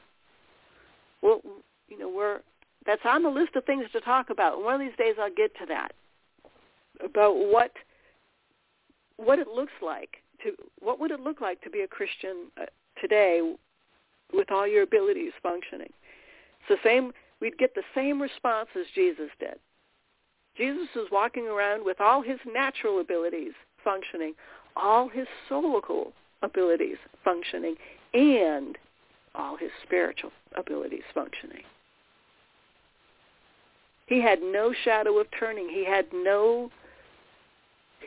Well, 1.22 1.40
you 1.88 1.98
know, 1.98 2.08
we're 2.08 2.40
that's 2.86 3.02
on 3.04 3.22
the 3.22 3.30
list 3.30 3.56
of 3.56 3.64
things 3.64 3.86
to 3.92 4.00
talk 4.00 4.28
about. 4.30 4.62
One 4.62 4.74
of 4.74 4.80
these 4.80 4.96
days 4.98 5.14
I'll 5.18 5.34
get 5.34 5.54
to 5.58 5.66
that 5.66 5.92
about 7.02 7.34
what 7.36 7.72
what 9.16 9.38
it 9.38 9.48
looks 9.48 9.72
like 9.82 10.18
to 10.42 10.52
what 10.80 11.00
would 11.00 11.10
it 11.10 11.20
look 11.20 11.40
like 11.40 11.60
to 11.62 11.70
be 11.70 11.80
a 11.80 11.88
Christian 11.88 12.48
uh, 12.60 12.66
today 13.00 13.40
with 14.32 14.50
all 14.50 14.66
your 14.66 14.82
abilities 14.82 15.32
functioning. 15.42 15.92
It's 16.60 16.82
the 16.82 16.88
same. 16.88 17.12
We'd 17.40 17.58
get 17.58 17.74
the 17.74 17.82
same 17.94 18.20
response 18.20 18.68
as 18.78 18.86
Jesus 18.94 19.30
did. 19.38 19.58
Jesus 20.56 20.88
is 20.94 21.08
walking 21.10 21.46
around 21.46 21.84
with 21.84 22.00
all 22.00 22.22
his 22.22 22.38
natural 22.52 23.00
abilities 23.00 23.52
functioning, 23.82 24.34
all 24.76 25.08
his 25.08 25.26
soulical 25.48 26.12
abilities 26.42 26.96
functioning, 27.24 27.74
and 28.12 28.78
all 29.34 29.56
his 29.56 29.70
spiritual 29.84 30.30
abilities 30.56 31.02
functioning. 31.12 31.62
He 34.06 34.20
had 34.20 34.40
no 34.42 34.72
shadow 34.84 35.18
of 35.18 35.26
turning. 35.38 35.68
He 35.68 35.84
had 35.84 36.06
no 36.12 36.70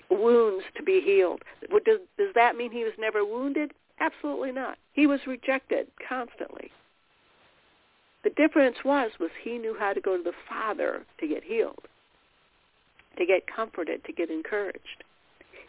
wounds 0.10 0.63
to 0.75 0.83
be 0.83 1.01
healed. 1.01 1.41
Does, 1.86 1.99
does 2.17 2.33
that 2.36 2.55
mean 2.55 2.71
he 2.71 2.83
was 2.83 2.93
never 2.99 3.25
wounded? 3.25 3.73
Absolutely 3.99 4.51
not. 4.51 4.77
He 4.93 5.07
was 5.07 5.19
rejected 5.25 5.88
constantly. 6.07 6.71
The 8.23 8.29
difference 8.31 8.77
was 8.86 9.12
was 9.19 9.31
he 9.43 9.57
knew 9.57 9.75
how 9.77 9.93
to 9.93 10.01
go 10.01 10.17
to 10.17 10.23
the 10.23 10.33
Father 10.47 11.05
to 11.19 11.27
get 11.27 11.43
healed, 11.43 11.88
to 13.17 13.25
get 13.25 13.43
comforted, 13.53 14.03
to 14.06 14.13
get 14.13 14.30
encouraged. 14.30 15.03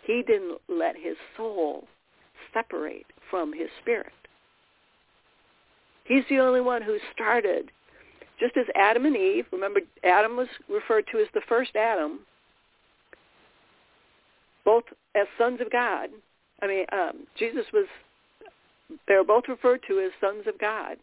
He 0.05 0.23
didn't 0.23 0.59
let 0.69 0.97
his 0.97 1.17
soul 1.37 1.87
separate 2.53 3.07
from 3.31 3.53
his 3.53 3.69
spirit. 3.81 4.13
He's 6.05 6.25
the 6.31 6.39
only 6.39 6.63
one 6.63 6.81
who 6.81 6.99
started, 7.13 7.71
just 8.41 8.57
as 8.57 8.65
Adam 8.75 9.05
and 9.05 9.17
Eve, 9.17 9.45
remember 9.53 9.81
Adam 10.05 10.37
was 10.37 10.49
referred 10.69 11.05
to 11.13 11.19
as 11.19 11.29
the 11.35 11.43
first 11.49 11.77
Adam, 11.77 12.21
both 14.65 14.85
as 15.15 15.27
sons 15.37 15.61
of 15.61 15.71
God. 15.71 16.09
I 16.63 16.67
mean, 16.67 16.87
um, 16.93 17.27
Jesus 17.39 17.67
was, 17.73 17.87
they're 19.07 19.25
both 19.25 19.45
referred 19.49 19.81
to 19.89 20.01
as 20.01 20.11
sons 20.21 20.47
of 20.47 20.59
God. 20.59 20.97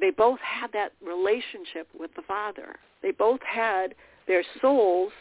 They 0.00 0.10
both 0.10 0.40
had 0.40 0.72
that 0.72 0.92
relationship 1.04 1.88
with 1.98 2.10
the 2.16 2.22
Father. 2.22 2.76
They 3.02 3.12
both 3.12 3.40
had 3.42 3.94
their 4.26 4.44
souls 4.60 5.12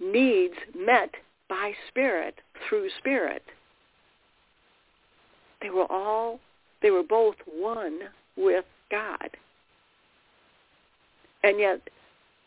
needs 0.00 0.54
met 0.76 1.10
by 1.48 1.72
spirit 1.88 2.40
through 2.68 2.88
spirit. 2.98 3.42
They 5.62 5.70
were 5.70 5.90
all, 5.90 6.40
they 6.82 6.90
were 6.90 7.02
both 7.02 7.36
one 7.46 8.00
with 8.36 8.64
God. 8.90 9.30
And 11.42 11.58
yet 11.58 11.80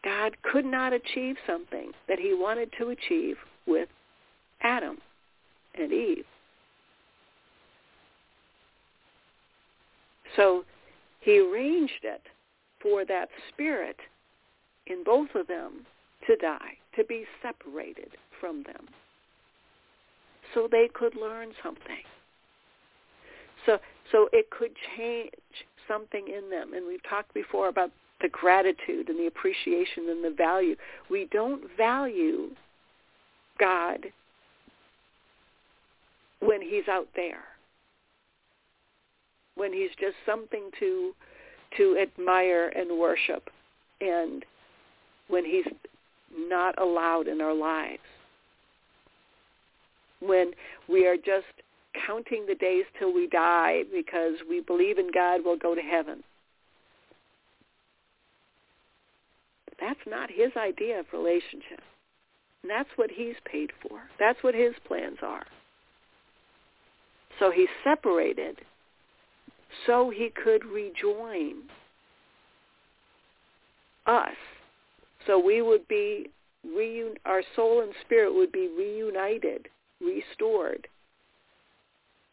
God 0.03 0.35
could 0.43 0.65
not 0.65 0.93
achieve 0.93 1.37
something 1.47 1.91
that 2.07 2.19
he 2.19 2.33
wanted 2.33 2.71
to 2.77 2.89
achieve 2.89 3.37
with 3.65 3.89
Adam 4.61 4.97
and 5.77 5.91
Eve. 5.91 6.25
So 10.35 10.63
he 11.29 11.39
arranged 11.39 12.03
it 12.03 12.23
for 12.81 13.05
that 13.05 13.29
spirit 13.53 13.97
in 14.87 15.03
both 15.03 15.29
of 15.35 15.45
them 15.45 15.85
to 16.27 16.35
die, 16.37 16.77
to 16.95 17.03
be 17.03 17.25
separated 17.41 18.09
from 18.39 18.63
them, 18.63 18.87
so 20.53 20.67
they 20.71 20.89
could 20.91 21.15
learn 21.15 21.49
something. 21.61 22.03
So, 23.65 23.77
so 24.11 24.29
it 24.33 24.49
could 24.49 24.71
change 24.97 25.29
something 25.87 26.27
in 26.27 26.49
them. 26.49 26.73
And 26.73 26.87
we've 26.87 27.03
talked 27.07 27.33
before 27.33 27.67
about 27.67 27.91
the 28.21 28.29
gratitude 28.29 29.09
and 29.09 29.19
the 29.19 29.27
appreciation 29.27 30.09
and 30.09 30.23
the 30.23 30.33
value. 30.35 30.75
We 31.11 31.27
don't 31.31 31.63
value 31.77 32.49
God 33.59 34.07
when 36.39 36.61
he's 36.61 36.87
out 36.89 37.07
there. 37.15 37.43
When 39.59 39.73
he's 39.73 39.89
just 39.99 40.15
something 40.25 40.69
to 40.79 41.13
to 41.77 41.97
admire 42.01 42.69
and 42.69 42.97
worship 42.97 43.49
and 44.01 44.43
when 45.27 45.45
he's 45.45 45.65
not 46.35 46.81
allowed 46.81 47.27
in 47.27 47.41
our 47.41 47.53
lives. 47.53 48.01
When 50.21 50.51
we 50.87 51.05
are 51.05 51.15
just 51.15 51.45
counting 52.07 52.45
the 52.47 52.55
days 52.55 52.85
till 52.97 53.13
we 53.13 53.27
die 53.27 53.83
because 53.93 54.35
we 54.49 54.61
believe 54.61 54.97
in 54.97 55.11
God, 55.13 55.41
we'll 55.43 55.57
go 55.57 55.75
to 55.75 55.81
heaven. 55.81 56.23
That's 59.79 59.99
not 60.07 60.29
his 60.29 60.51
idea 60.57 60.99
of 60.99 61.05
relationship. 61.13 61.81
And 62.63 62.69
that's 62.69 62.89
what 62.97 63.09
he's 63.11 63.35
paid 63.45 63.71
for. 63.81 64.01
That's 64.19 64.41
what 64.43 64.53
his 64.53 64.73
plans 64.85 65.19
are. 65.21 65.45
So 67.39 67.51
he's 67.51 67.69
separated 67.83 68.59
so 69.85 70.09
he 70.09 70.29
could 70.43 70.65
rejoin 70.65 71.63
us. 74.05 74.35
So 75.27 75.37
we 75.37 75.61
would 75.61 75.87
be, 75.87 76.29
reun- 76.67 77.17
our 77.25 77.41
soul 77.55 77.81
and 77.81 77.93
spirit 78.05 78.33
would 78.33 78.51
be 78.51 78.69
reunited, 78.75 79.67
restored 80.01 80.87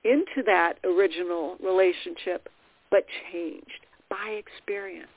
into 0.05 0.43
that 0.47 0.75
original 0.85 1.57
relationship, 1.63 2.49
but 2.91 3.05
changed 3.33 3.87
by 4.09 4.39
experience. 4.39 5.09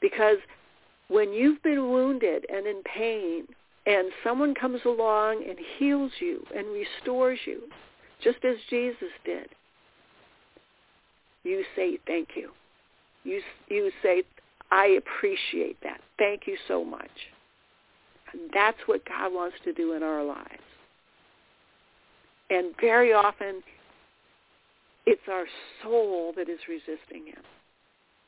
Because 0.00 0.38
when 1.08 1.32
you've 1.32 1.62
been 1.62 1.90
wounded 1.90 2.46
and 2.48 2.66
in 2.66 2.82
pain 2.82 3.46
and 3.86 4.12
someone 4.22 4.54
comes 4.54 4.80
along 4.84 5.44
and 5.48 5.58
heals 5.78 6.12
you 6.20 6.44
and 6.54 6.66
restores 6.68 7.38
you, 7.44 7.62
just 8.22 8.44
as 8.44 8.56
Jesus 8.70 9.10
did, 9.24 9.48
you 11.48 11.64
say 11.74 11.98
thank 12.06 12.30
you. 12.36 12.50
You, 13.24 13.40
you 13.68 13.90
say, 14.02 14.22
I 14.70 14.98
appreciate 14.98 15.78
that. 15.82 16.00
Thank 16.18 16.46
you 16.46 16.56
so 16.68 16.84
much. 16.84 17.10
That's 18.52 18.78
what 18.86 19.02
God 19.06 19.32
wants 19.32 19.56
to 19.64 19.72
do 19.72 19.94
in 19.94 20.02
our 20.02 20.22
lives. 20.22 20.62
And 22.50 22.74
very 22.80 23.12
often, 23.12 23.62
it's 25.06 25.22
our 25.30 25.46
soul 25.82 26.32
that 26.36 26.48
is 26.48 26.58
resisting 26.68 27.26
him 27.26 27.42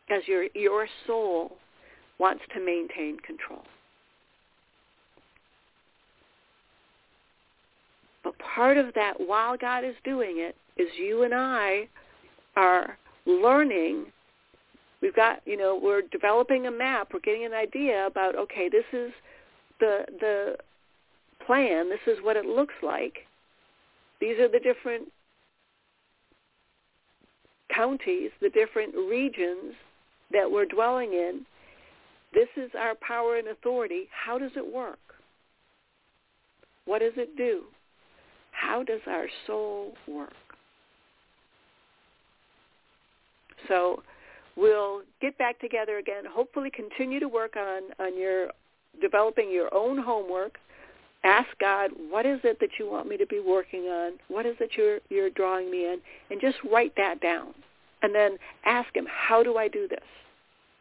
because 0.06 0.26
your 0.26 0.46
your 0.54 0.86
soul 1.06 1.58
wants 2.18 2.42
to 2.54 2.60
maintain 2.60 3.18
control. 3.18 3.62
But 8.24 8.34
part 8.38 8.78
of 8.78 8.94
that 8.94 9.14
while 9.18 9.56
God 9.56 9.84
is 9.84 9.94
doing 10.04 10.36
it 10.38 10.56
is 10.80 10.88
you 10.98 11.22
and 11.22 11.34
I 11.34 11.88
are 12.56 12.98
learning 13.26 14.06
we've 15.02 15.14
got 15.14 15.40
you 15.46 15.56
know 15.56 15.78
we're 15.80 16.02
developing 16.02 16.66
a 16.66 16.70
map 16.70 17.08
we're 17.12 17.20
getting 17.20 17.44
an 17.44 17.54
idea 17.54 18.06
about 18.06 18.36
okay 18.36 18.68
this 18.68 18.84
is 18.92 19.12
the 19.78 20.04
the 20.20 20.56
plan 21.46 21.88
this 21.88 22.00
is 22.06 22.18
what 22.22 22.36
it 22.36 22.44
looks 22.44 22.74
like 22.82 23.18
these 24.20 24.38
are 24.38 24.48
the 24.48 24.60
different 24.60 25.08
counties, 27.74 28.30
the 28.40 28.50
different 28.50 28.94
regions 28.94 29.74
that 30.32 30.50
we're 30.50 30.66
dwelling 30.66 31.12
in. 31.12 31.44
This 32.32 32.48
is 32.56 32.70
our 32.78 32.94
power 32.96 33.36
and 33.36 33.48
authority. 33.48 34.08
How 34.12 34.38
does 34.38 34.52
it 34.56 34.72
work? 34.72 34.98
What 36.84 37.00
does 37.00 37.14
it 37.16 37.36
do? 37.36 37.62
How 38.52 38.82
does 38.82 39.00
our 39.06 39.26
soul 39.46 39.94
work? 40.06 40.32
So 43.70 44.02
we'll 44.56 45.02
get 45.22 45.38
back 45.38 45.60
together 45.60 45.98
again, 45.98 46.24
hopefully 46.28 46.70
continue 46.74 47.20
to 47.20 47.28
work 47.28 47.56
on, 47.56 47.82
on 47.98 48.18
your 48.18 48.48
developing 49.00 49.50
your 49.50 49.72
own 49.72 49.96
homework. 49.96 50.58
Ask 51.22 51.48
God, 51.60 51.90
what 52.08 52.26
is 52.26 52.40
it 52.44 52.58
that 52.60 52.70
you 52.78 52.90
want 52.90 53.08
me 53.08 53.16
to 53.16 53.26
be 53.26 53.40
working 53.40 53.82
on? 53.82 54.12
What 54.28 54.46
is 54.46 54.56
it 54.58 54.70
you're, 54.76 54.98
you're 55.10 55.30
drawing 55.30 55.70
me 55.70 55.84
in? 55.84 55.98
And 56.30 56.40
just 56.40 56.56
write 56.70 56.94
that 56.96 57.20
down. 57.20 57.54
And 58.02 58.14
then 58.14 58.38
ask 58.64 58.94
him, 58.94 59.06
how 59.08 59.42
do 59.42 59.56
I 59.56 59.68
do 59.68 59.86
this? 59.86 60.00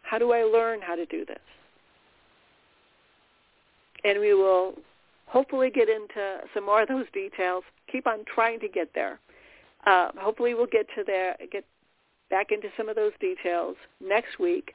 How 0.02 0.17
do 0.17 0.32
I 0.32 0.43
learn 0.43 0.80
how 0.82 0.95
to 0.95 1.06
do 1.06 1.25
this? 1.25 1.38
And 4.06 4.19
we 4.19 4.34
will 4.34 4.75
hopefully 5.28 5.69
get 5.69 5.89
into 5.89 6.39
some 6.54 6.65
more 6.65 6.82
of 6.82 6.88
those 6.88 7.06
details. 7.13 7.63
Keep 7.91 8.08
on 8.08 8.23
trying 8.34 8.62
to 8.62 8.69
get 8.69 8.89
there. 8.95 9.19
Uh, 9.86 10.10
hopefully 10.17 10.54
we'll 10.54 10.67
get 10.67 10.88
to 10.95 11.04
there, 11.06 11.36
get 11.52 11.65
back 12.30 12.52
into 12.52 12.70
some 12.78 12.89
of 12.89 12.96
those 12.96 13.13
details 13.20 13.76
next 14.00 14.39
week. 14.39 14.74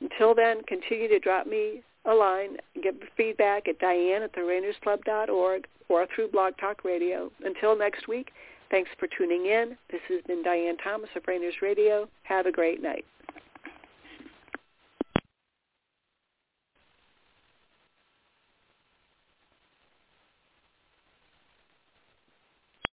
Until 0.00 0.34
then, 0.34 0.62
continue 0.66 1.08
to 1.08 1.18
drop 1.18 1.46
me 1.46 1.82
a 2.04 2.14
line, 2.14 2.58
give 2.82 2.96
feedback 3.16 3.68
at 3.68 3.78
diane 3.78 4.22
at 4.22 4.34
therainersclub.org 4.34 5.66
or 5.88 6.06
through 6.14 6.28
Blog 6.28 6.54
Talk 6.58 6.84
Radio. 6.84 7.30
Until 7.44 7.76
next 7.76 8.08
week, 8.08 8.32
thanks 8.70 8.90
for 8.98 9.08
tuning 9.16 9.46
in. 9.46 9.76
This 9.90 10.00
has 10.08 10.22
been 10.26 10.42
Diane 10.42 10.76
Thomas 10.78 11.10
of 11.16 11.22
Rainers 11.26 11.54
Radio. 11.62 12.08
Have 12.24 12.46
a 12.46 12.52
great 12.52 12.82
night. 12.82 13.04